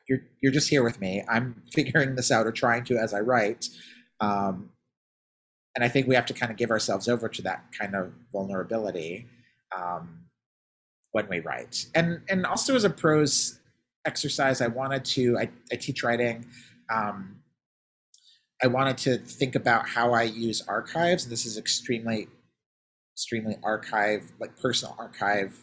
You're 0.09 0.21
you're 0.41 0.51
just 0.51 0.69
here 0.69 0.83
with 0.83 0.99
me. 0.99 1.23
I'm 1.29 1.61
figuring 1.73 2.15
this 2.15 2.31
out 2.31 2.47
or 2.47 2.51
trying 2.51 2.85
to 2.85 2.97
as 2.97 3.13
I 3.13 3.19
write. 3.19 3.69
Um, 4.19 4.71
and 5.75 5.83
I 5.83 5.89
think 5.89 6.07
we 6.07 6.15
have 6.15 6.25
to 6.27 6.33
kind 6.33 6.51
of 6.51 6.57
give 6.57 6.71
ourselves 6.71 7.07
over 7.07 7.27
to 7.27 7.41
that 7.43 7.65
kind 7.77 7.95
of 7.95 8.13
vulnerability 8.31 9.27
um, 9.77 10.21
when 11.11 11.27
we 11.29 11.39
write. 11.39 11.85
And 11.93 12.21
and 12.29 12.47
also 12.47 12.75
as 12.75 12.83
a 12.83 12.89
prose 12.89 13.59
exercise, 14.05 14.59
I 14.61 14.67
wanted 14.67 15.05
to. 15.05 15.37
I, 15.37 15.49
I 15.71 15.75
teach 15.75 16.01
writing. 16.01 16.45
Um, 16.91 17.41
I 18.63 18.67
wanted 18.67 18.97
to 18.99 19.17
think 19.17 19.55
about 19.55 19.87
how 19.87 20.13
I 20.13 20.23
use 20.23 20.61
archives. 20.67 21.27
This 21.27 21.45
is 21.45 21.57
extremely, 21.57 22.27
extremely 23.13 23.57
archive, 23.63 24.31
like 24.39 24.57
personal 24.59 24.95
archive 24.97 25.59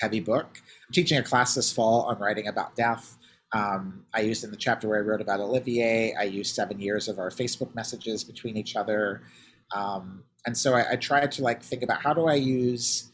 heavy 0.00 0.20
book. 0.20 0.46
I'm 0.54 0.92
teaching 0.92 1.18
a 1.18 1.22
class 1.22 1.54
this 1.54 1.72
fall 1.72 2.02
on 2.02 2.18
writing 2.18 2.46
about 2.46 2.76
death. 2.76 3.18
Um, 3.52 4.04
I 4.14 4.20
used 4.20 4.44
in 4.44 4.50
the 4.50 4.56
chapter 4.56 4.88
where 4.88 4.98
I 4.98 5.00
wrote 5.00 5.20
about 5.20 5.40
Olivier, 5.40 6.14
I 6.14 6.24
used 6.24 6.54
seven 6.54 6.78
years 6.78 7.08
of 7.08 7.18
our 7.18 7.30
Facebook 7.30 7.74
messages 7.74 8.22
between 8.22 8.56
each 8.56 8.76
other. 8.76 9.22
Um, 9.74 10.22
and 10.46 10.56
so 10.56 10.74
I, 10.74 10.92
I 10.92 10.96
tried 10.96 11.32
to 11.32 11.42
like 11.42 11.62
think 11.62 11.82
about 11.82 12.02
how 12.02 12.14
do 12.14 12.26
I 12.26 12.34
use 12.34 13.10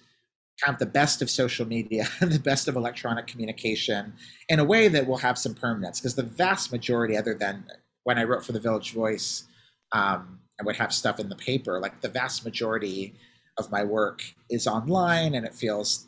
kind 0.60 0.74
of 0.74 0.78
the 0.78 0.86
best 0.86 1.22
of 1.22 1.30
social 1.30 1.66
media 1.66 2.06
and 2.20 2.30
the 2.32 2.38
best 2.38 2.68
of 2.68 2.76
electronic 2.76 3.26
communication 3.26 4.12
in 4.48 4.58
a 4.58 4.64
way 4.64 4.88
that 4.88 5.06
will 5.06 5.18
have 5.18 5.38
some 5.38 5.54
permanence. 5.54 6.00
Because 6.00 6.14
the 6.14 6.22
vast 6.22 6.70
majority, 6.70 7.16
other 7.16 7.34
than 7.34 7.64
when 8.04 8.18
I 8.18 8.24
wrote 8.24 8.44
for 8.44 8.52
the 8.52 8.60
Village 8.60 8.92
Voice, 8.92 9.44
um, 9.92 10.40
I 10.60 10.64
would 10.64 10.76
have 10.76 10.92
stuff 10.92 11.18
in 11.18 11.28
the 11.28 11.36
paper. 11.36 11.80
Like 11.80 12.00
the 12.00 12.08
vast 12.08 12.44
majority 12.44 13.14
of 13.58 13.70
my 13.70 13.84
work 13.84 14.22
is 14.50 14.66
online 14.66 15.34
and 15.34 15.44
it 15.44 15.54
feels 15.54 16.06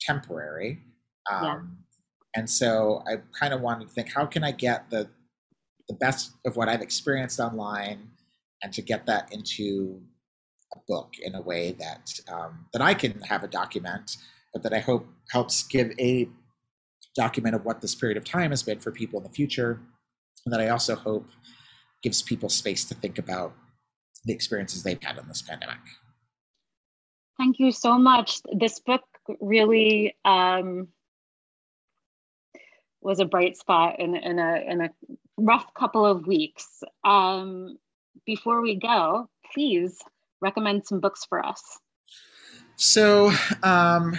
temporary. 0.00 0.80
Um, 1.30 1.44
yeah. 1.44 1.60
And 2.36 2.50
so 2.50 3.02
I 3.06 3.16
kind 3.38 3.54
of 3.54 3.60
wanted 3.60 3.88
to 3.88 3.94
think, 3.94 4.12
how 4.12 4.26
can 4.26 4.44
I 4.44 4.52
get 4.52 4.90
the 4.90 5.08
the 5.88 5.94
best 5.94 6.32
of 6.46 6.56
what 6.56 6.68
I've 6.68 6.80
experienced 6.80 7.38
online, 7.40 8.08
and 8.62 8.72
to 8.72 8.80
get 8.80 9.04
that 9.04 9.30
into 9.32 10.00
a 10.74 10.78
book 10.88 11.12
in 11.22 11.34
a 11.34 11.42
way 11.42 11.72
that 11.72 12.10
um, 12.32 12.66
that 12.72 12.80
I 12.80 12.94
can 12.94 13.20
have 13.20 13.44
a 13.44 13.48
document, 13.48 14.16
but 14.52 14.62
that 14.62 14.72
I 14.72 14.78
hope 14.78 15.06
helps 15.30 15.62
give 15.62 15.92
a 15.98 16.28
document 17.14 17.54
of 17.54 17.64
what 17.64 17.80
this 17.80 17.94
period 17.94 18.16
of 18.16 18.24
time 18.24 18.50
has 18.50 18.62
been 18.62 18.80
for 18.80 18.90
people 18.90 19.18
in 19.20 19.24
the 19.24 19.30
future, 19.30 19.80
that 20.46 20.60
I 20.60 20.68
also 20.68 20.94
hope 20.94 21.26
gives 22.02 22.22
people 22.22 22.48
space 22.48 22.84
to 22.84 22.94
think 22.94 23.18
about 23.18 23.54
the 24.24 24.32
experiences 24.32 24.82
they've 24.82 25.02
had 25.02 25.18
in 25.18 25.26
this 25.28 25.42
pandemic. 25.42 25.78
Thank 27.38 27.58
you 27.58 27.72
so 27.72 27.98
much. 27.98 28.40
This 28.52 28.78
book 28.78 29.02
really 29.40 30.14
um, 30.24 30.88
was 33.00 33.20
a 33.20 33.24
bright 33.24 33.56
spot 33.56 34.00
in, 34.00 34.14
in, 34.14 34.38
a, 34.38 34.64
in 34.68 34.80
a 34.82 34.90
rough 35.36 35.72
couple 35.74 36.06
of 36.06 36.26
weeks. 36.26 36.82
Um, 37.04 37.78
before 38.26 38.60
we 38.60 38.76
go, 38.76 39.28
please 39.52 39.98
recommend 40.40 40.86
some 40.86 41.00
books 41.00 41.24
for 41.24 41.44
us. 41.44 41.62
So, 42.76 43.32
um, 43.62 44.16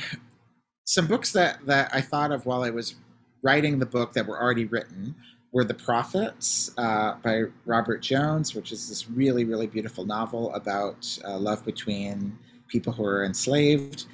some 0.86 1.08
books 1.08 1.32
that, 1.34 1.66
that 1.66 1.90
I 1.94 2.02
thought 2.02 2.32
of 2.32 2.46
while 2.46 2.64
I 2.64 2.70
was 2.70 2.96
writing 3.42 3.80
the 3.80 3.86
book 3.86 4.14
that 4.14 4.28
were 4.28 4.42
already 4.42 4.66
written 4.66 5.16
were 5.56 5.64
The 5.64 5.74
Prophets 5.74 6.70
uh, 6.78 7.16
by 7.24 7.46
Robert 7.66 8.04
Jones, 8.04 8.54
which 8.54 8.72
is 8.72 8.90
this 8.90 9.10
really, 9.10 9.44
really 9.46 9.66
beautiful 9.66 10.06
novel 10.06 10.54
about 10.54 11.18
uh, 11.26 11.40
love 11.40 11.66
between 11.66 12.38
people 12.68 12.94
who 12.94 13.04
are 13.06 13.26
enslaved 13.26 14.06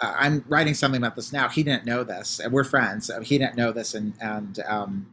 uh, 0.00 0.14
I'm 0.16 0.44
writing 0.48 0.74
something 0.74 1.00
about 1.00 1.16
this 1.16 1.32
now. 1.32 1.48
He 1.48 1.62
didn't 1.62 1.84
know 1.84 2.04
this, 2.04 2.38
and 2.38 2.52
we're 2.52 2.64
friends. 2.64 3.10
Uh, 3.10 3.20
he 3.20 3.38
didn't 3.38 3.56
know 3.56 3.72
this, 3.72 3.94
and 3.94 4.14
and 4.20 4.60
um, 4.68 5.06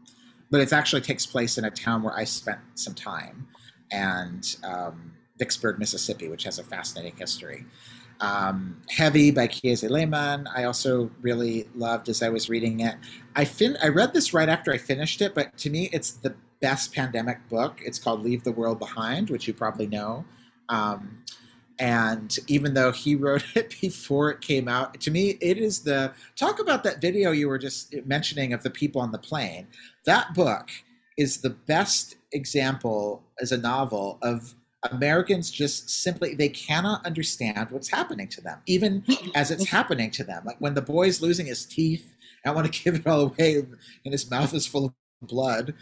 but 0.51 0.62
it 0.62 0.72
actually 0.72 1.01
takes 1.01 1.26
place 1.26 1.58
in 1.58 1.66
a 1.66 1.72
town 1.72 2.03
where 2.03 2.14
I 2.14 2.24
spent 2.24 2.60
some 2.76 2.93
time, 2.93 3.47
and 3.91 4.56
um, 4.64 5.14
Vicksburg, 5.39 5.80
Mississippi, 5.80 6.30
which 6.30 6.43
has 6.43 6.60
a 6.60 6.64
fascinating 6.64 7.16
history. 7.18 7.66
Um, 8.22 8.82
Heavy 8.89 9.32
by 9.32 9.47
Kiese 9.47 9.89
Laymon, 9.89 10.47
I 10.55 10.63
also 10.63 11.11
really 11.22 11.68
loved 11.76 12.09
as 12.09 12.22
I 12.22 12.30
was 12.30 12.49
reading 12.49 12.80
it. 12.80 12.95
I 13.36 13.45
fin- 13.45 13.78
I 13.84 13.89
read 13.89 14.13
this 14.13 14.34
right 14.34 14.49
after 14.49 14.72
I 14.72 14.78
finished 14.78 15.22
it, 15.22 15.36
but 15.36 15.57
to 15.57 15.70
me, 15.70 15.89
it's 15.91 16.11
the 16.11 16.36
best 16.61 16.93
pandemic 16.93 17.47
book. 17.49 17.82
It's 17.84 17.99
called 17.99 18.24
Leave 18.24 18.43
the 18.43 18.51
World 18.51 18.80
Behind, 18.80 19.30
which 19.30 19.47
you 19.47 19.53
probably 19.53 19.88
know. 19.88 20.26
Um, 20.70 21.24
and 21.80 22.38
even 22.47 22.74
though 22.74 22.91
he 22.91 23.16
wrote 23.24 23.43
it 23.55 23.76
before 23.82 24.30
it 24.30 24.41
came 24.41 24.68
out 24.68 24.99
to 25.01 25.11
me 25.11 25.38
it 25.41 25.57
is 25.57 25.82
the 25.82 26.13
talk 26.36 26.59
about 26.59 26.84
that 26.84 27.01
video 27.01 27.32
you 27.32 27.47
were 27.49 27.57
just 27.57 27.93
mentioning 28.05 28.53
of 28.53 28.63
the 28.63 28.70
people 28.70 29.01
on 29.01 29.11
the 29.11 29.18
plane 29.18 29.68
that 30.05 30.34
book 30.34 30.70
is 31.18 31.41
the 31.41 31.49
best 31.49 32.16
example 32.34 33.24
as 33.41 33.51
a 33.51 33.57
novel 33.57 34.18
of 34.22 34.55
americans 34.92 35.52
just 35.52 35.90
simply 35.90 36.36
they 36.36 36.50
cannot 36.50 37.06
understand 37.06 37.70
what's 37.72 37.90
happening 37.90 38.28
to 38.28 38.42
them 38.42 38.60
even 38.66 39.04
as 39.36 39.52
it's 39.52 39.68
happening 39.68 40.12
to 40.12 40.24
them. 40.24 40.44
Like 40.46 40.58
when 40.60 40.74
the 40.74 40.82
boy's 40.82 41.22
losing 41.22 41.46
his 41.46 41.66
teeth 41.66 42.16
i 42.46 42.52
want 42.52 42.72
to 42.72 42.84
give 42.84 42.96
it 42.96 43.08
all 43.08 43.22
away 43.22 43.56
and 43.58 44.12
his 44.12 44.30
mouth 44.30 44.54
is 44.54 44.68
full 44.68 44.86
of 44.86 44.94
blood 45.22 45.74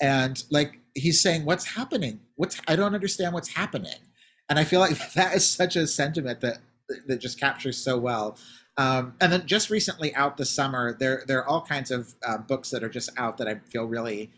and 0.00 0.44
like 0.50 0.78
he's 0.94 1.20
saying 1.20 1.44
what's 1.44 1.64
happening? 1.64 2.20
What's 2.36 2.60
i 2.66 2.76
don't 2.76 2.94
understand 2.94 3.34
what's 3.34 3.48
happening. 3.54 4.00
And 4.48 4.58
I 4.58 4.64
feel 4.64 4.80
like 4.80 5.12
that 5.14 5.34
is 5.34 5.48
such 5.48 5.76
a 5.76 5.86
sentiment 5.86 6.40
that 6.40 6.58
that 7.06 7.18
just 7.18 7.38
captures 7.38 7.76
so 7.76 7.98
well. 7.98 8.36
Um, 8.76 9.14
and 9.20 9.32
then 9.32 9.46
just 9.46 9.70
recently 9.70 10.14
out 10.14 10.36
this 10.36 10.50
summer, 10.50 10.96
there 10.98 11.24
there 11.26 11.38
are 11.38 11.46
all 11.46 11.62
kinds 11.62 11.90
of 11.90 12.14
uh, 12.26 12.38
books 12.38 12.70
that 12.70 12.82
are 12.82 12.88
just 12.88 13.10
out 13.16 13.36
that 13.38 13.48
I 13.48 13.56
feel 13.70 13.84
really 13.84 14.30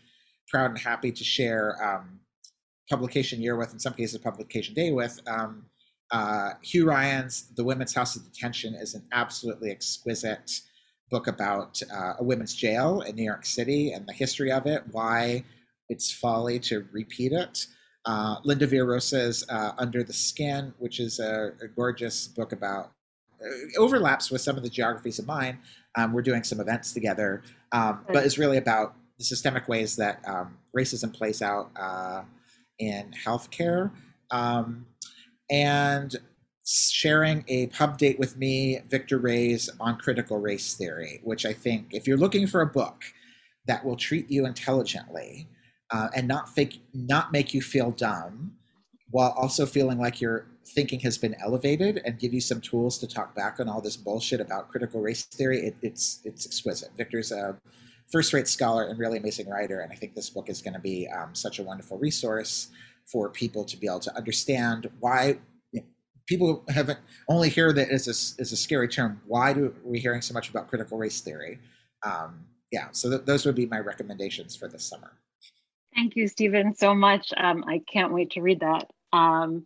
proud 0.49 0.71
and 0.71 0.79
happy 0.79 1.11
to 1.11 1.23
share. 1.23 1.77
Um, 1.83 2.19
publication 2.89 3.41
year 3.41 3.55
with, 3.55 3.73
in 3.73 3.79
some 3.79 3.93
cases 3.93 4.17
publication 4.19 4.73
day 4.73 4.91
with. 4.91 5.19
Um, 5.27 5.65
uh, 6.11 6.51
Hugh 6.61 6.85
Ryan's 6.87 7.53
The 7.55 7.63
Women's 7.63 7.93
House 7.93 8.15
of 8.15 8.23
Detention 8.23 8.75
is 8.75 8.93
an 8.93 9.03
absolutely 9.11 9.71
exquisite 9.71 10.61
book 11.09 11.27
about 11.27 11.81
uh, 11.93 12.13
a 12.19 12.23
women's 12.23 12.55
jail 12.55 13.01
in 13.01 13.15
New 13.15 13.23
York 13.23 13.45
City 13.45 13.91
and 13.91 14.07
the 14.07 14.13
history 14.13 14.51
of 14.51 14.65
it, 14.65 14.83
why 14.91 15.43
it's 15.89 16.11
folly 16.11 16.59
to 16.59 16.85
repeat 16.91 17.31
it. 17.31 17.67
Uh, 18.05 18.35
Linda 18.43 18.67
Villarosa's 18.67 19.45
uh, 19.49 19.71
Under 19.77 20.03
the 20.03 20.13
Skin, 20.13 20.73
which 20.77 20.99
is 20.99 21.19
a, 21.19 21.53
a 21.61 21.67
gorgeous 21.67 22.27
book 22.27 22.51
about 22.51 22.91
uh, 23.41 23.81
overlaps 23.81 24.29
with 24.29 24.41
some 24.41 24.57
of 24.57 24.63
the 24.63 24.69
geographies 24.69 25.19
of 25.19 25.27
mine. 25.27 25.59
Um, 25.95 26.13
we're 26.13 26.21
doing 26.21 26.43
some 26.43 26.59
events 26.59 26.93
together, 26.93 27.43
um, 27.71 28.05
but 28.07 28.25
it's 28.25 28.37
really 28.37 28.57
about 28.57 28.95
the 29.17 29.23
systemic 29.23 29.67
ways 29.67 29.95
that 29.95 30.21
um, 30.27 30.57
racism 30.75 31.13
plays 31.13 31.41
out 31.41 31.71
uh, 31.79 32.23
in 32.79 33.11
healthcare. 33.25 33.91
Um, 34.31 34.85
and 35.49 36.15
sharing 36.65 37.43
a 37.47 37.67
pub 37.67 37.97
date 37.97 38.17
with 38.19 38.37
me, 38.37 38.79
Victor 38.87 39.17
Ray's 39.17 39.69
on 39.79 39.97
critical 39.97 40.39
race 40.39 40.75
theory, 40.75 41.19
which 41.23 41.45
I 41.45 41.53
think 41.53 41.87
if 41.91 42.07
you're 42.07 42.17
looking 42.17 42.47
for 42.47 42.61
a 42.61 42.67
book 42.67 43.03
that 43.67 43.83
will 43.85 43.95
treat 43.95 44.29
you 44.29 44.45
intelligently, 44.45 45.47
uh, 45.91 46.09
and 46.15 46.27
not 46.27 46.49
fake, 46.49 46.81
not 46.93 47.31
make 47.31 47.53
you 47.53 47.61
feel 47.61 47.91
dumb, 47.91 48.53
while 49.11 49.31
also 49.37 49.65
feeling 49.65 49.99
like 49.99 50.19
your 50.19 50.47
thinking 50.65 50.99
has 51.01 51.17
been 51.17 51.35
elevated 51.43 52.01
and 52.05 52.17
give 52.17 52.33
you 52.33 52.41
some 52.41 52.59
tools 52.61 52.97
to 52.97 53.07
talk 53.07 53.35
back 53.35 53.59
on 53.59 53.69
all 53.69 53.81
this 53.81 53.97
bullshit 53.97 54.41
about 54.41 54.69
critical 54.69 55.01
race 55.01 55.23
theory. 55.23 55.59
It, 55.67 55.75
it's 55.81 56.21
it's 56.23 56.45
exquisite. 56.45 56.89
Victor's 56.97 57.31
a 57.31 57.57
first-rate 58.13 58.47
scholar 58.47 58.83
and 58.85 58.99
really 58.99 59.17
amazing 59.17 59.49
writer, 59.49 59.81
and 59.81 59.91
I 59.91 59.95
think 59.95 60.13
this 60.13 60.29
book 60.29 60.47
is 60.47 60.61
going 60.61 60.75
to 60.75 60.79
be 60.79 61.07
um, 61.07 61.33
such 61.33 61.57
a 61.57 61.63
wonderful 61.63 61.97
resource 61.97 62.67
for 63.11 63.27
people 63.27 63.65
to 63.65 63.75
be 63.75 63.87
able 63.87 63.99
to 64.01 64.15
understand 64.15 64.89
why 64.99 65.39
you 65.71 65.81
know, 65.81 65.87
people 66.27 66.63
haven't 66.69 66.99
only 67.27 67.49
hear 67.49 67.73
that 67.73 67.89
as 67.89 68.07
a, 68.07 68.15
as 68.41 68.51
a 68.51 68.55
scary 68.55 68.87
term. 68.87 69.19
Why 69.25 69.51
do 69.51 69.73
we 69.83 69.99
hearing 69.99 70.21
so 70.21 70.33
much 70.33 70.49
about 70.49 70.69
critical 70.69 70.97
race 70.97 71.21
theory? 71.21 71.59
Um, 72.03 72.45
yeah, 72.71 72.87
so 72.91 73.09
th- 73.09 73.25
those 73.25 73.45
would 73.47 73.55
be 73.55 73.65
my 73.65 73.79
recommendations 73.79 74.55
for 74.55 74.67
this 74.67 74.85
summer. 74.85 75.13
Thank 75.95 76.15
you, 76.15 76.27
Steven, 76.27 76.75
so 76.75 76.93
much. 76.93 77.33
Um, 77.35 77.63
I 77.67 77.81
can't 77.91 78.13
wait 78.13 78.31
to 78.31 78.41
read 78.41 78.59
that. 78.59 78.89
Um, 79.11 79.65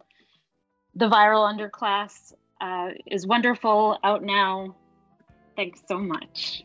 the 0.95 1.09
Viral 1.09 1.45
Underclass 1.51 2.33
uh, 2.61 2.89
is 3.05 3.27
wonderful, 3.27 3.99
out 4.03 4.23
now. 4.23 4.75
Thanks 5.55 5.81
so 5.87 5.97
much. 5.97 6.63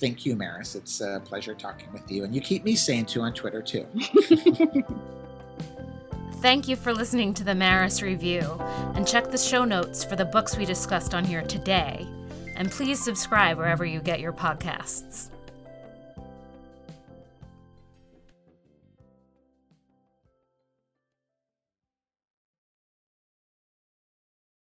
Thank 0.00 0.24
you, 0.24 0.34
Maris. 0.34 0.74
It's 0.74 1.02
a 1.02 1.20
pleasure 1.24 1.54
talking 1.54 1.92
with 1.92 2.10
you. 2.10 2.24
And 2.24 2.34
you 2.34 2.40
keep 2.40 2.64
me 2.64 2.74
sane 2.74 3.04
too 3.04 3.20
on 3.20 3.34
Twitter, 3.34 3.60
too. 3.60 3.86
Thank 6.36 6.68
you 6.68 6.76
for 6.76 6.94
listening 6.94 7.34
to 7.34 7.44
the 7.44 7.54
Maris 7.54 8.00
Review. 8.00 8.40
And 8.94 9.06
check 9.06 9.30
the 9.30 9.36
show 9.36 9.66
notes 9.66 10.02
for 10.02 10.16
the 10.16 10.24
books 10.24 10.56
we 10.56 10.64
discussed 10.64 11.14
on 11.14 11.22
here 11.22 11.42
today. 11.42 12.06
And 12.56 12.70
please 12.70 13.04
subscribe 13.04 13.58
wherever 13.58 13.84
you 13.84 14.00
get 14.00 14.20
your 14.20 14.32
podcasts. 14.32 15.28